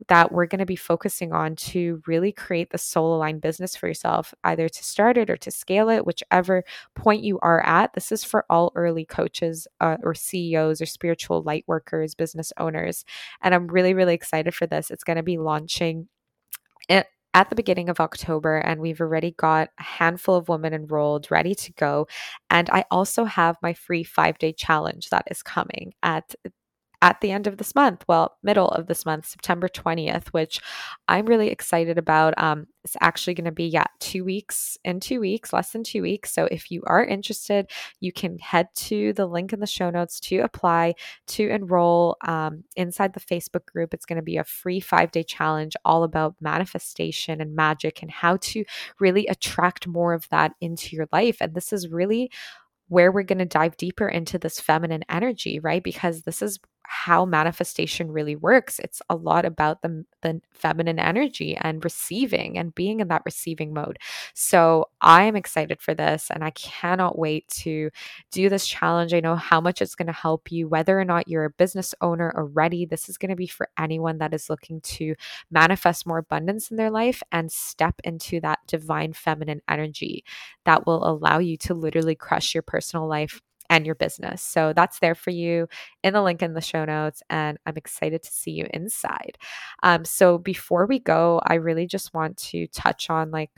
that 0.08 0.32
we're 0.32 0.46
going 0.46 0.60
to 0.60 0.66
be 0.66 0.76
focusing 0.76 1.34
on 1.34 1.56
to 1.56 2.02
really 2.08 2.32
create 2.32 2.72
the 2.72 2.78
soul 2.78 3.16
aligned 3.16 3.42
business 3.42 3.76
for 3.76 3.88
yourself, 3.88 4.34
either 4.44 4.70
to 4.70 4.84
start 4.84 5.18
it 5.18 5.30
or 5.30 5.38
to 5.38 5.52
scale 5.52 5.90
it, 5.90 6.06
whichever 6.06 6.64
point 6.96 7.24
you 7.24 7.38
are 7.42 7.62
at. 7.66 7.94
This 7.94 8.12
is 8.12 8.24
for 8.24 8.46
all 8.50 8.72
early 8.76 9.06
coaches 9.06 9.68
uh, 9.82 9.98
or 10.04 10.14
CEOs 10.14 10.82
or 10.82 10.86
spiritual 10.86 11.44
light 11.44 11.66
workers, 11.68 12.16
business 12.16 12.54
owners. 12.58 13.04
And 13.42 13.54
I'm 13.54 13.68
really, 13.68 13.94
really 13.94 14.14
excited 14.14 14.54
for 14.56 14.68
this. 14.68 14.92
It's 14.92 15.04
going 15.04 15.18
to 15.18 15.24
be 15.24 15.38
launching 15.38 16.08
it 16.88 17.08
at 17.34 17.50
the 17.50 17.56
beginning 17.56 17.90
of 17.90 18.00
October, 18.00 18.58
and 18.58 18.82
we've 18.82 19.02
already 19.02 19.32
got 19.38 19.70
a 19.80 19.84
handful 19.84 20.36
of 20.36 20.50
women 20.50 20.74
enrolled, 20.74 21.30
ready 21.30 21.54
to 21.54 21.72
go. 21.74 22.08
And 22.50 22.70
I 22.72 22.86
also 22.90 23.26
have 23.26 23.58
my 23.62 23.74
free 23.74 24.04
five 24.04 24.38
day 24.40 24.52
challenge 24.52 25.10
that 25.10 25.28
is 25.30 25.44
coming 25.44 25.94
at 26.02 26.34
at 27.02 27.22
the 27.22 27.32
end 27.32 27.48
of 27.48 27.58
this 27.58 27.76
month, 27.76 28.04
well, 28.08 28.38
middle 28.44 28.68
of 28.70 28.88
this 28.88 29.06
month, 29.06 29.26
September 29.26 29.70
20th, 29.70 30.28
which 30.30 30.60
I'm 31.08 31.26
really 31.26 31.50
excited 31.50 31.98
about. 31.98 32.34
Um, 32.38 32.68
it's 32.84 32.98
actually 33.00 33.36
going 33.36 33.46
to 33.46 33.52
be, 33.52 33.68
yeah, 33.68 33.86
two 34.00 34.26
weeks 34.26 34.78
in 34.84 35.00
two 35.00 35.20
weeks, 35.22 35.54
less 35.54 35.72
than 35.72 35.84
two 35.84 36.02
weeks. 36.02 36.34
So 36.34 36.48
if 36.52 36.72
you 36.72 36.84
are 36.88 37.04
interested, 37.04 37.70
you 38.02 38.12
can 38.12 38.38
head 38.40 38.68
to 38.76 39.14
the 39.14 39.26
link 39.26 39.54
in 39.54 39.62
the 39.62 39.68
show 39.68 39.90
notes 39.90 40.20
to 40.22 40.40
apply 40.40 40.96
to 41.28 41.50
enroll 41.50 42.18
um, 42.26 42.64
inside 42.76 43.14
the 43.14 43.20
Facebook 43.20 43.66
group. 43.66 43.94
It's 43.94 44.06
going 44.06 44.18
to 44.18 44.24
be 44.24 44.38
a 44.38 44.44
free 44.44 44.80
five 44.82 45.12
day 45.12 45.24
challenge 45.24 45.76
all 45.86 46.04
about 46.04 46.36
manifestation 46.42 47.40
and 47.40 47.56
magic 47.56 48.02
and 48.02 48.12
how 48.12 48.38
to 48.42 48.66
really 49.00 49.26
attract 49.28 49.88
more 49.88 50.14
of 50.14 50.28
that 50.30 50.52
into 50.60 50.96
your 50.96 51.08
life. 51.14 51.38
And 51.40 51.54
this 51.54 51.72
is 51.72 51.88
really 51.88 52.30
where 52.90 53.12
we're 53.12 53.24
going 53.24 53.40
to 53.40 53.46
dive 53.46 53.78
deeper 53.78 54.10
into 54.10 54.38
this 54.38 54.60
feminine 54.60 55.04
energy, 55.10 55.60
right? 55.60 55.84
Because 55.84 56.24
this 56.24 56.42
is 56.42 56.60
how 56.92 57.24
manifestation 57.24 58.12
really 58.12 58.36
works. 58.36 58.80
It's 58.80 59.00
a 59.12 59.16
lot 59.16 59.46
about 59.46 59.84
the, 59.84 60.06
the 60.24 60.42
feminine 60.52 60.98
energy 60.98 61.56
and 61.56 61.84
receiving 61.84 62.58
and 62.58 62.74
being 62.74 63.00
in 63.00 63.10
that 63.10 63.22
receiving 63.26 63.76
mode. 63.76 64.00
So 64.34 64.90
I 65.00 65.26
am 65.26 65.36
excited 65.36 65.82
for 65.82 65.94
this 65.94 66.32
and 66.34 66.44
I 66.44 66.50
cannot 66.50 67.16
wait 67.16 67.48
to 67.60 67.92
do 68.32 68.50
this 68.50 68.66
challenge. 68.66 69.14
I 69.14 69.20
know 69.20 69.36
how 69.36 69.62
much 69.62 69.84
it's 69.84 69.94
going 69.94 70.08
to 70.08 70.14
help 70.14 70.52
you, 70.52 70.68
whether 70.68 71.00
or 71.00 71.06
not 71.06 71.28
you're 71.28 71.46
a 71.46 71.52
business 71.52 71.94
owner 72.02 72.34
already. 72.36 72.88
This 72.88 73.08
is 73.08 73.20
going 73.20 73.30
to 73.30 73.36
be 73.36 73.46
for 73.46 73.70
anyone 73.78 74.18
that 74.18 74.34
is 74.34 74.50
looking 74.50 74.82
to 74.82 75.14
manifest 75.52 76.08
more 76.08 76.18
abundance 76.18 76.72
in 76.72 76.78
their 76.78 76.90
life 76.90 77.22
and 77.32 77.52
step 77.52 78.02
into 78.04 78.42
that 78.42 78.60
divine 78.66 79.14
feminine 79.14 79.62
energy 79.70 80.24
that 80.66 80.88
will 80.88 81.08
allow 81.08 81.38
you 81.38 81.56
to 81.58 81.76
literally 81.76 82.16
crush 82.16 82.56
your 82.56 82.64
personal 82.64 83.08
life 83.08 83.42
and 83.70 83.86
your 83.86 83.96
business. 83.96 84.42
So 84.42 84.74
that's 84.74 85.00
there 85.00 85.16
for 85.16 85.30
you 85.30 85.68
in 86.04 86.14
the 86.14 86.22
link 86.22 86.42
in 86.42 86.54
the 86.54 86.62
show 86.62 86.86
notes. 86.86 87.22
And 87.30 87.58
I'm 87.66 87.78
excited 87.78 88.24
to 88.24 88.32
see 88.32 88.52
you 88.52 88.68
inside. 88.74 89.38
Um, 89.84 90.06
so 90.06 90.38
before 90.38 90.86
we 90.86 91.00
go, 91.00 91.42
I 91.46 91.56
really 91.56 91.88
just 91.88 92.14
want 92.14 92.38
to 92.38 92.68
touch 92.68 93.10
on 93.10 93.32
like, 93.32 93.52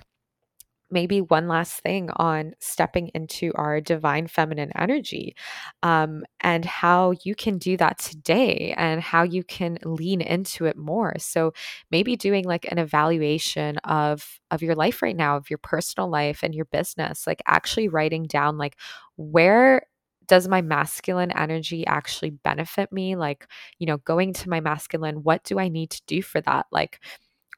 maybe 0.91 1.21
one 1.21 1.47
last 1.47 1.79
thing 1.81 2.09
on 2.17 2.53
stepping 2.59 3.07
into 3.15 3.51
our 3.55 3.79
divine 3.79 4.27
feminine 4.27 4.71
energy 4.75 5.35
um, 5.83 6.23
and 6.41 6.65
how 6.65 7.13
you 7.23 7.33
can 7.33 7.57
do 7.57 7.77
that 7.77 7.97
today 7.97 8.73
and 8.77 9.01
how 9.01 9.23
you 9.23 9.43
can 9.43 9.77
lean 9.85 10.21
into 10.21 10.65
it 10.65 10.77
more 10.77 11.13
so 11.17 11.53
maybe 11.89 12.15
doing 12.15 12.43
like 12.43 12.69
an 12.71 12.77
evaluation 12.77 13.77
of 13.79 14.39
of 14.51 14.61
your 14.61 14.75
life 14.75 15.01
right 15.01 15.15
now 15.15 15.37
of 15.37 15.49
your 15.49 15.59
personal 15.59 16.09
life 16.09 16.43
and 16.43 16.53
your 16.53 16.65
business 16.65 17.25
like 17.25 17.41
actually 17.47 17.87
writing 17.87 18.25
down 18.25 18.57
like 18.57 18.75
where 19.15 19.83
does 20.27 20.47
my 20.47 20.61
masculine 20.61 21.31
energy 21.31 21.85
actually 21.87 22.31
benefit 22.31 22.91
me? 22.91 23.15
Like, 23.15 23.47
you 23.79 23.87
know, 23.87 23.97
going 23.97 24.33
to 24.33 24.49
my 24.49 24.59
masculine, 24.61 25.23
what 25.23 25.43
do 25.43 25.59
I 25.59 25.67
need 25.67 25.89
to 25.91 26.01
do 26.07 26.21
for 26.21 26.41
that? 26.41 26.67
Like, 26.71 26.99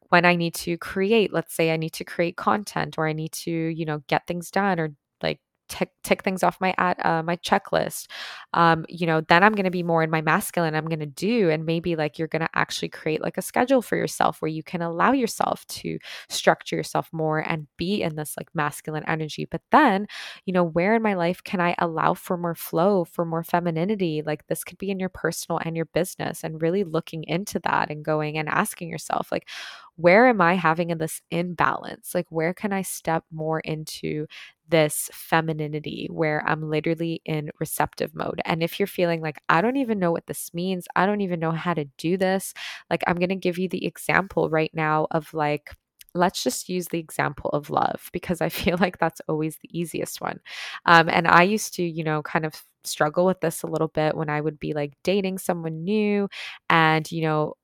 when 0.10 0.26
I 0.26 0.36
need 0.36 0.56
to 0.56 0.78
create, 0.78 1.34
let's 1.34 1.56
say 1.56 1.72
I 1.72 1.78
need 1.78 1.94
to 1.94 2.04
create 2.06 2.38
content 2.38 2.96
or 2.98 3.08
I 3.08 3.14
need 3.14 3.32
to, 3.34 3.52
you 3.52 3.86
know, 3.86 4.04
get 4.08 4.28
things 4.28 4.52
done 4.52 4.80
or 4.80 4.94
like 5.22 5.40
tick, 5.74 5.92
tick 6.04 6.24
things 6.24 6.44
off 6.44 6.60
my 6.62 6.74
at 6.78 7.04
uh, 7.06 7.24
my 7.24 7.36
checklist 7.38 8.08
um, 8.54 8.86
you 8.90 9.08
know 9.08 9.22
then 9.22 9.44
i'm 9.44 9.54
going 9.54 9.64
to 9.66 9.72
be 9.72 9.84
more 9.84 10.04
in 10.04 10.10
my 10.10 10.22
masculine 10.22 10.76
i'm 10.76 10.88
going 10.88 11.00
to 11.00 11.06
do 11.06 11.50
and 11.50 11.66
maybe 11.66 11.96
like 11.96 12.18
you're 12.18 12.28
going 12.28 12.42
to 12.42 12.50
actually 12.56 12.90
create 12.90 13.22
like 13.22 13.38
a 13.38 13.42
schedule 13.42 13.82
for 13.82 13.96
yourself 13.96 14.42
where 14.42 14.50
you 14.50 14.64
can 14.64 14.82
allow 14.82 15.12
yourself 15.12 15.66
to 15.68 15.98
structure 16.30 16.76
yourself 16.76 17.10
more 17.12 17.40
and 17.40 17.68
be 17.78 18.02
in 18.02 18.16
this 18.16 18.36
like 18.38 18.48
masculine 18.54 19.04
energy 19.08 19.46
but 19.50 19.62
then 19.72 20.06
you 20.46 20.54
know 20.54 20.64
where 20.64 20.96
in 20.96 21.02
my 21.02 21.14
life 21.14 21.44
can 21.44 21.60
i 21.60 21.76
allow 21.80 22.14
for 22.14 22.38
more 22.38 22.56
flow 22.56 23.04
for 23.04 23.26
more 23.26 23.44
femininity? 23.44 24.22
Like 24.26 24.48
this 24.48 24.64
could 24.64 24.78
be 24.78 24.90
in 24.90 25.00
your 25.00 25.10
personal 25.10 25.60
and 25.64 25.76
your 25.76 25.86
business 25.86 26.44
and 26.44 26.62
really 26.62 26.84
looking 26.84 27.24
into 27.26 27.60
that 27.64 27.90
and 27.90 28.04
going 28.04 28.38
and 28.38 28.50
asking 28.50 28.90
yourself 28.90 29.32
like 29.32 29.48
where 29.96 30.28
am 30.28 30.42
I 30.42 30.56
having 30.56 30.90
in 30.90 30.98
this 30.98 31.22
imbalance? 31.32 32.14
Like, 32.16 32.26
where 32.30 32.54
can 32.54 32.74
I 32.74 32.82
step 32.82 33.24
more 33.32 33.60
into 33.60 34.26
this 34.70 35.10
femininity 35.14 36.08
where 36.12 36.44
I'm 36.48 36.70
literally 36.70 37.22
in 37.26 37.52
receptive 37.60 38.16
mode? 38.16 38.42
And 38.46 38.64
if 38.64 38.80
you're 38.80 38.88
feeling 38.88 39.22
like, 39.22 39.38
I 39.50 39.62
don't 39.62 39.78
even 39.78 40.00
know 40.00 40.12
what 40.12 40.26
this 40.28 40.52
means, 40.54 40.88
I 40.96 41.06
don't 41.06 41.22
even 41.22 41.40
know 41.40 41.52
how 41.52 41.74
to 41.76 41.86
do 41.98 42.18
this, 42.18 42.54
like, 42.90 43.04
I'm 43.08 43.18
going 43.18 43.30
to 43.30 43.36
give 43.36 43.58
you 43.60 43.70
the 43.70 43.86
example 43.86 44.50
right 44.50 44.72
now 44.74 45.08
of 45.12 45.34
like, 45.34 45.70
let's 46.16 46.44
just 46.44 46.70
use 46.70 46.88
the 46.90 47.00
example 47.00 47.50
of 47.52 47.70
love 47.70 48.10
because 48.14 48.42
I 48.42 48.50
feel 48.50 48.78
like 48.80 48.98
that's 49.00 49.22
always 49.28 49.58
the 49.58 49.70
easiest 49.78 50.22
one. 50.22 50.40
Um, 50.86 51.10
and 51.10 51.28
I 51.28 51.44
used 51.44 51.74
to, 51.76 51.84
you 51.84 52.04
know, 52.04 52.22
kind 52.24 52.46
of 52.46 52.64
struggle 52.84 53.26
with 53.26 53.40
this 53.42 53.64
a 53.64 53.68
little 53.68 53.88
bit 53.88 54.16
when 54.16 54.30
I 54.30 54.42
would 54.42 54.60
be 54.60 54.74
like 54.74 54.94
dating 55.04 55.38
someone 55.38 55.84
new 55.84 56.28
and, 56.70 57.10
you 57.12 57.22
know, 57.24 57.56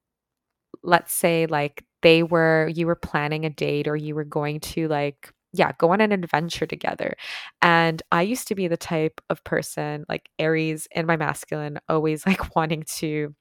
let's 0.84 1.14
say 1.14 1.46
like 1.48 1.84
they 2.02 2.24
were 2.24 2.70
you 2.74 2.88
were 2.88 2.96
planning 2.96 3.46
a 3.46 3.50
date 3.50 3.88
or 3.88 3.96
you 3.96 4.16
were 4.16 4.24
going 4.26 4.60
to 4.62 4.88
like 4.88 5.32
yeah, 5.52 5.72
go 5.80 5.92
on 5.92 6.02
an 6.02 6.12
adventure 6.12 6.68
together. 6.68 7.16
And 7.62 8.04
I 8.12 8.22
used 8.22 8.48
to 8.50 8.56
be 8.56 8.68
the 8.68 8.78
type 8.78 9.20
of 9.32 9.44
person 9.44 10.06
like 10.08 10.30
Aries 10.38 10.88
in 10.92 11.08
my 11.08 11.18
masculine, 11.18 11.80
always 11.90 12.24
like 12.28 12.56
wanting 12.56 12.84
to 12.98 13.34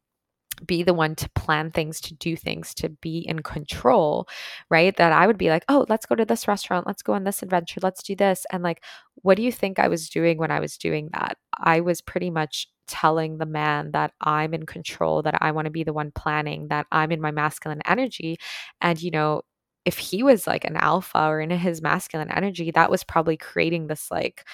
be 0.66 0.82
the 0.82 0.94
one 0.94 1.14
to 1.16 1.30
plan 1.30 1.70
things, 1.70 2.00
to 2.00 2.14
do 2.14 2.36
things, 2.36 2.74
to 2.74 2.88
be 2.88 3.18
in 3.18 3.42
control, 3.42 4.28
right? 4.70 4.96
That 4.96 5.12
I 5.12 5.26
would 5.26 5.38
be 5.38 5.50
like, 5.50 5.64
oh, 5.68 5.86
let's 5.88 6.06
go 6.06 6.14
to 6.14 6.24
this 6.24 6.48
restaurant, 6.48 6.86
let's 6.86 7.02
go 7.02 7.12
on 7.12 7.24
this 7.24 7.42
adventure, 7.42 7.80
let's 7.82 8.02
do 8.02 8.16
this. 8.16 8.44
And 8.52 8.62
like, 8.62 8.82
what 9.16 9.36
do 9.36 9.42
you 9.42 9.52
think 9.52 9.78
I 9.78 9.88
was 9.88 10.08
doing 10.08 10.38
when 10.38 10.50
I 10.50 10.60
was 10.60 10.76
doing 10.76 11.10
that? 11.12 11.36
I 11.60 11.80
was 11.80 12.00
pretty 12.00 12.30
much 12.30 12.68
telling 12.86 13.38
the 13.38 13.46
man 13.46 13.90
that 13.92 14.12
I'm 14.20 14.54
in 14.54 14.64
control, 14.66 15.22
that 15.22 15.36
I 15.40 15.50
want 15.52 15.66
to 15.66 15.70
be 15.70 15.84
the 15.84 15.92
one 15.92 16.10
planning, 16.12 16.68
that 16.68 16.86
I'm 16.92 17.12
in 17.12 17.20
my 17.20 17.30
masculine 17.30 17.82
energy. 17.86 18.38
And, 18.80 19.00
you 19.00 19.10
know, 19.10 19.42
if 19.84 19.98
he 19.98 20.22
was 20.22 20.46
like 20.46 20.64
an 20.64 20.76
alpha 20.76 21.18
or 21.26 21.40
in 21.40 21.50
his 21.50 21.82
masculine 21.82 22.30
energy, 22.30 22.70
that 22.72 22.90
was 22.90 23.04
probably 23.04 23.36
creating 23.36 23.86
this 23.86 24.10
like, 24.10 24.44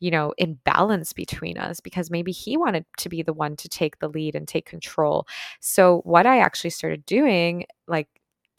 you 0.00 0.10
know, 0.10 0.34
imbalance 0.38 1.12
between 1.12 1.56
us 1.58 1.80
because 1.80 2.10
maybe 2.10 2.32
he 2.32 2.56
wanted 2.56 2.84
to 2.98 3.08
be 3.08 3.22
the 3.22 3.32
one 3.32 3.56
to 3.56 3.68
take 3.68 3.98
the 4.00 4.08
lead 4.08 4.34
and 4.34 4.48
take 4.48 4.66
control. 4.66 5.26
So, 5.60 6.00
what 6.04 6.26
I 6.26 6.38
actually 6.40 6.70
started 6.70 7.06
doing, 7.06 7.66
like 7.86 8.08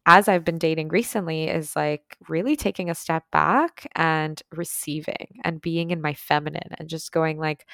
as 0.06 0.28
I've 0.28 0.44
been 0.44 0.58
dating 0.58 0.88
recently 0.88 1.44
is 1.48 1.74
like 1.74 2.16
really 2.28 2.56
taking 2.56 2.90
a 2.90 2.94
step 2.94 3.24
back 3.32 3.86
and 3.96 4.40
receiving 4.52 5.40
and 5.44 5.60
being 5.60 5.90
in 5.90 6.02
my 6.02 6.14
feminine 6.14 6.74
and 6.78 6.88
just 6.88 7.10
going 7.12 7.38
like 7.38 7.66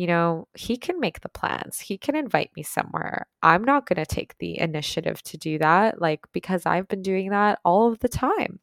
you 0.00 0.06
know, 0.06 0.48
he 0.54 0.78
can 0.78 0.98
make 0.98 1.20
the 1.20 1.28
plans. 1.28 1.78
He 1.78 1.98
can 1.98 2.16
invite 2.16 2.50
me 2.56 2.62
somewhere. 2.62 3.26
I'm 3.42 3.62
not 3.62 3.86
going 3.86 4.02
to 4.02 4.06
take 4.06 4.38
the 4.38 4.58
initiative 4.58 5.22
to 5.24 5.36
do 5.36 5.58
that, 5.58 6.00
like, 6.00 6.20
because 6.32 6.64
I've 6.64 6.88
been 6.88 7.02
doing 7.02 7.28
that 7.28 7.58
all 7.66 7.92
of 7.92 7.98
the 7.98 8.08
time. 8.08 8.60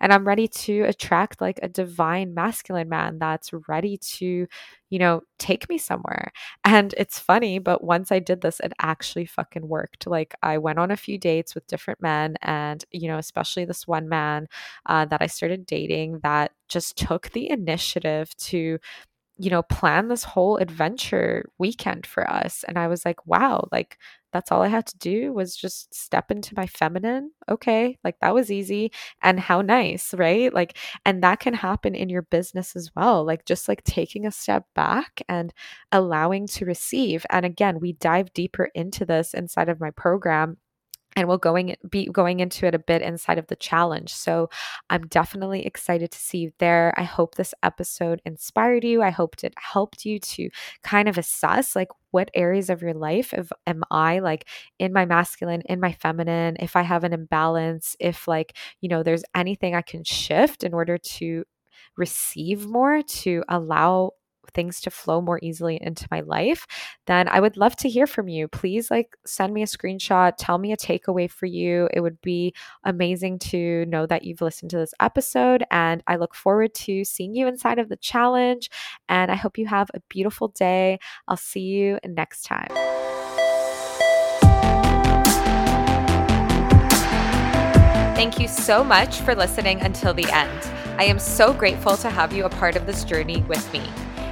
And 0.00 0.12
I'm 0.12 0.26
ready 0.26 0.48
to 0.48 0.82
attract 0.82 1.40
like 1.40 1.60
a 1.62 1.68
divine 1.68 2.34
masculine 2.34 2.88
man 2.88 3.20
that's 3.20 3.52
ready 3.68 3.98
to, 3.98 4.48
you 4.88 4.98
know, 4.98 5.20
take 5.38 5.68
me 5.68 5.78
somewhere. 5.78 6.32
And 6.64 6.92
it's 6.96 7.20
funny, 7.20 7.60
but 7.60 7.84
once 7.84 8.10
I 8.10 8.18
did 8.18 8.40
this, 8.40 8.58
it 8.58 8.72
actually 8.80 9.26
fucking 9.26 9.68
worked. 9.68 10.08
Like, 10.08 10.34
I 10.42 10.58
went 10.58 10.80
on 10.80 10.90
a 10.90 10.96
few 10.96 11.18
dates 11.18 11.54
with 11.54 11.68
different 11.68 12.02
men, 12.02 12.34
and, 12.42 12.84
you 12.90 13.06
know, 13.06 13.18
especially 13.18 13.64
this 13.64 13.86
one 13.86 14.08
man 14.08 14.48
uh, 14.86 15.04
that 15.04 15.22
I 15.22 15.28
started 15.28 15.66
dating 15.66 16.18
that 16.24 16.50
just 16.66 16.98
took 16.98 17.30
the 17.30 17.48
initiative 17.48 18.34
to 18.38 18.80
you 19.40 19.48
know, 19.48 19.62
plan 19.62 20.08
this 20.08 20.22
whole 20.22 20.58
adventure 20.58 21.48
weekend 21.58 22.06
for 22.06 22.30
us. 22.30 22.62
And 22.68 22.78
I 22.78 22.88
was 22.88 23.06
like, 23.06 23.26
wow, 23.26 23.66
like 23.72 23.96
that's 24.32 24.52
all 24.52 24.60
I 24.60 24.68
had 24.68 24.86
to 24.88 24.98
do 24.98 25.32
was 25.32 25.56
just 25.56 25.94
step 25.94 26.30
into 26.30 26.54
my 26.54 26.66
feminine. 26.66 27.30
Okay. 27.48 27.98
Like 28.04 28.16
that 28.20 28.34
was 28.34 28.50
easy. 28.50 28.92
And 29.22 29.40
how 29.40 29.62
nice, 29.62 30.12
right? 30.12 30.52
Like, 30.52 30.76
and 31.06 31.22
that 31.22 31.40
can 31.40 31.54
happen 31.54 31.94
in 31.94 32.10
your 32.10 32.22
business 32.22 32.76
as 32.76 32.90
well. 32.94 33.24
Like 33.24 33.46
just 33.46 33.66
like 33.66 33.82
taking 33.84 34.26
a 34.26 34.30
step 34.30 34.66
back 34.74 35.22
and 35.26 35.54
allowing 35.90 36.46
to 36.48 36.66
receive. 36.66 37.24
And 37.30 37.46
again, 37.46 37.80
we 37.80 37.94
dive 37.94 38.34
deeper 38.34 38.68
into 38.74 39.06
this 39.06 39.32
inside 39.32 39.70
of 39.70 39.80
my 39.80 39.90
program 39.90 40.58
and 41.16 41.26
we'll 41.26 41.38
going 41.38 41.76
be 41.88 42.06
going 42.06 42.40
into 42.40 42.66
it 42.66 42.74
a 42.74 42.78
bit 42.78 43.02
inside 43.02 43.38
of 43.38 43.48
the 43.48 43.56
challenge. 43.56 44.12
So 44.12 44.48
I'm 44.88 45.06
definitely 45.08 45.66
excited 45.66 46.10
to 46.10 46.18
see 46.18 46.38
you 46.38 46.52
there. 46.58 46.94
I 46.96 47.02
hope 47.02 47.34
this 47.34 47.54
episode 47.62 48.22
inspired 48.24 48.84
you. 48.84 49.02
I 49.02 49.10
hoped 49.10 49.44
it 49.44 49.54
helped 49.56 50.04
you 50.04 50.18
to 50.20 50.50
kind 50.82 51.08
of 51.08 51.18
assess 51.18 51.74
like 51.74 51.88
what 52.12 52.30
areas 52.34 52.70
of 52.70 52.82
your 52.82 52.94
life 52.94 53.32
if, 53.34 53.50
am 53.66 53.82
I 53.90 54.20
like 54.20 54.46
in 54.78 54.92
my 54.92 55.04
masculine, 55.04 55.62
in 55.66 55.80
my 55.80 55.92
feminine, 55.92 56.56
if 56.60 56.76
I 56.76 56.82
have 56.82 57.04
an 57.04 57.12
imbalance, 57.12 57.96
if 58.00 58.28
like, 58.28 58.56
you 58.80 58.88
know, 58.88 59.02
there's 59.02 59.24
anything 59.34 59.74
I 59.74 59.82
can 59.82 60.04
shift 60.04 60.64
in 60.64 60.74
order 60.74 60.98
to 60.98 61.44
receive 61.96 62.66
more 62.66 63.02
to 63.02 63.42
allow 63.48 64.12
things 64.50 64.80
to 64.82 64.90
flow 64.90 65.20
more 65.20 65.38
easily 65.42 65.78
into 65.80 66.06
my 66.10 66.20
life, 66.20 66.66
then 67.06 67.28
I 67.28 67.40
would 67.40 67.56
love 67.56 67.76
to 67.76 67.88
hear 67.88 68.06
from 68.06 68.28
you. 68.28 68.48
Please 68.48 68.90
like 68.90 69.16
send 69.24 69.52
me 69.52 69.62
a 69.62 69.66
screenshot, 69.66 70.32
tell 70.38 70.58
me 70.58 70.72
a 70.72 70.76
takeaway 70.76 71.30
for 71.30 71.46
you. 71.46 71.88
It 71.92 72.00
would 72.00 72.20
be 72.20 72.54
amazing 72.84 73.38
to 73.40 73.84
know 73.86 74.06
that 74.06 74.24
you've 74.24 74.40
listened 74.40 74.70
to 74.70 74.78
this 74.78 74.94
episode 75.00 75.64
and 75.70 76.02
I 76.06 76.16
look 76.16 76.34
forward 76.34 76.74
to 76.74 77.04
seeing 77.04 77.34
you 77.34 77.46
inside 77.46 77.78
of 77.78 77.88
the 77.88 77.96
challenge 77.96 78.70
and 79.08 79.30
I 79.30 79.36
hope 79.36 79.58
you 79.58 79.66
have 79.66 79.90
a 79.94 80.00
beautiful 80.08 80.48
day. 80.48 80.98
I'll 81.28 81.36
see 81.36 81.60
you 81.60 81.98
next 82.04 82.42
time. 82.42 82.68
Thank 88.20 88.38
you 88.38 88.48
so 88.48 88.84
much 88.84 89.20
for 89.20 89.34
listening 89.34 89.80
until 89.80 90.12
the 90.12 90.30
end. 90.30 90.60
I 90.98 91.04
am 91.04 91.18
so 91.18 91.54
grateful 91.54 91.96
to 91.96 92.10
have 92.10 92.34
you 92.34 92.44
a 92.44 92.50
part 92.50 92.76
of 92.76 92.84
this 92.84 93.02
journey 93.02 93.42
with 93.48 93.72
me. 93.72 93.80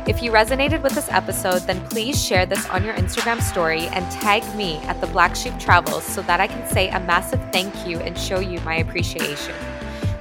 If 0.09 0.23
you 0.23 0.33
resonated 0.33 0.83
with 0.83 0.95
this 0.95 1.11
episode, 1.11 1.65
then 1.65 1.87
please 1.89 2.25
share 2.25 2.47
this 2.47 2.67
on 2.71 2.83
your 2.83 2.95
Instagram 2.95 3.43
story 3.43 3.89
and 3.89 4.11
tag 4.11 4.43
me 4.57 4.79
at 4.85 5.03
the 5.03 5.07
Black 5.09 5.37
Sheep 5.37 5.59
Travels 5.59 6.03
so 6.03 6.23
that 6.23 6.41
I 6.41 6.47
can 6.47 6.67
say 6.67 6.89
a 6.89 6.99
massive 7.01 7.39
thank 7.53 7.87
you 7.87 7.99
and 7.99 8.17
show 8.17 8.41
you 8.41 8.59
my 8.61 8.77
appreciation. 8.77 9.55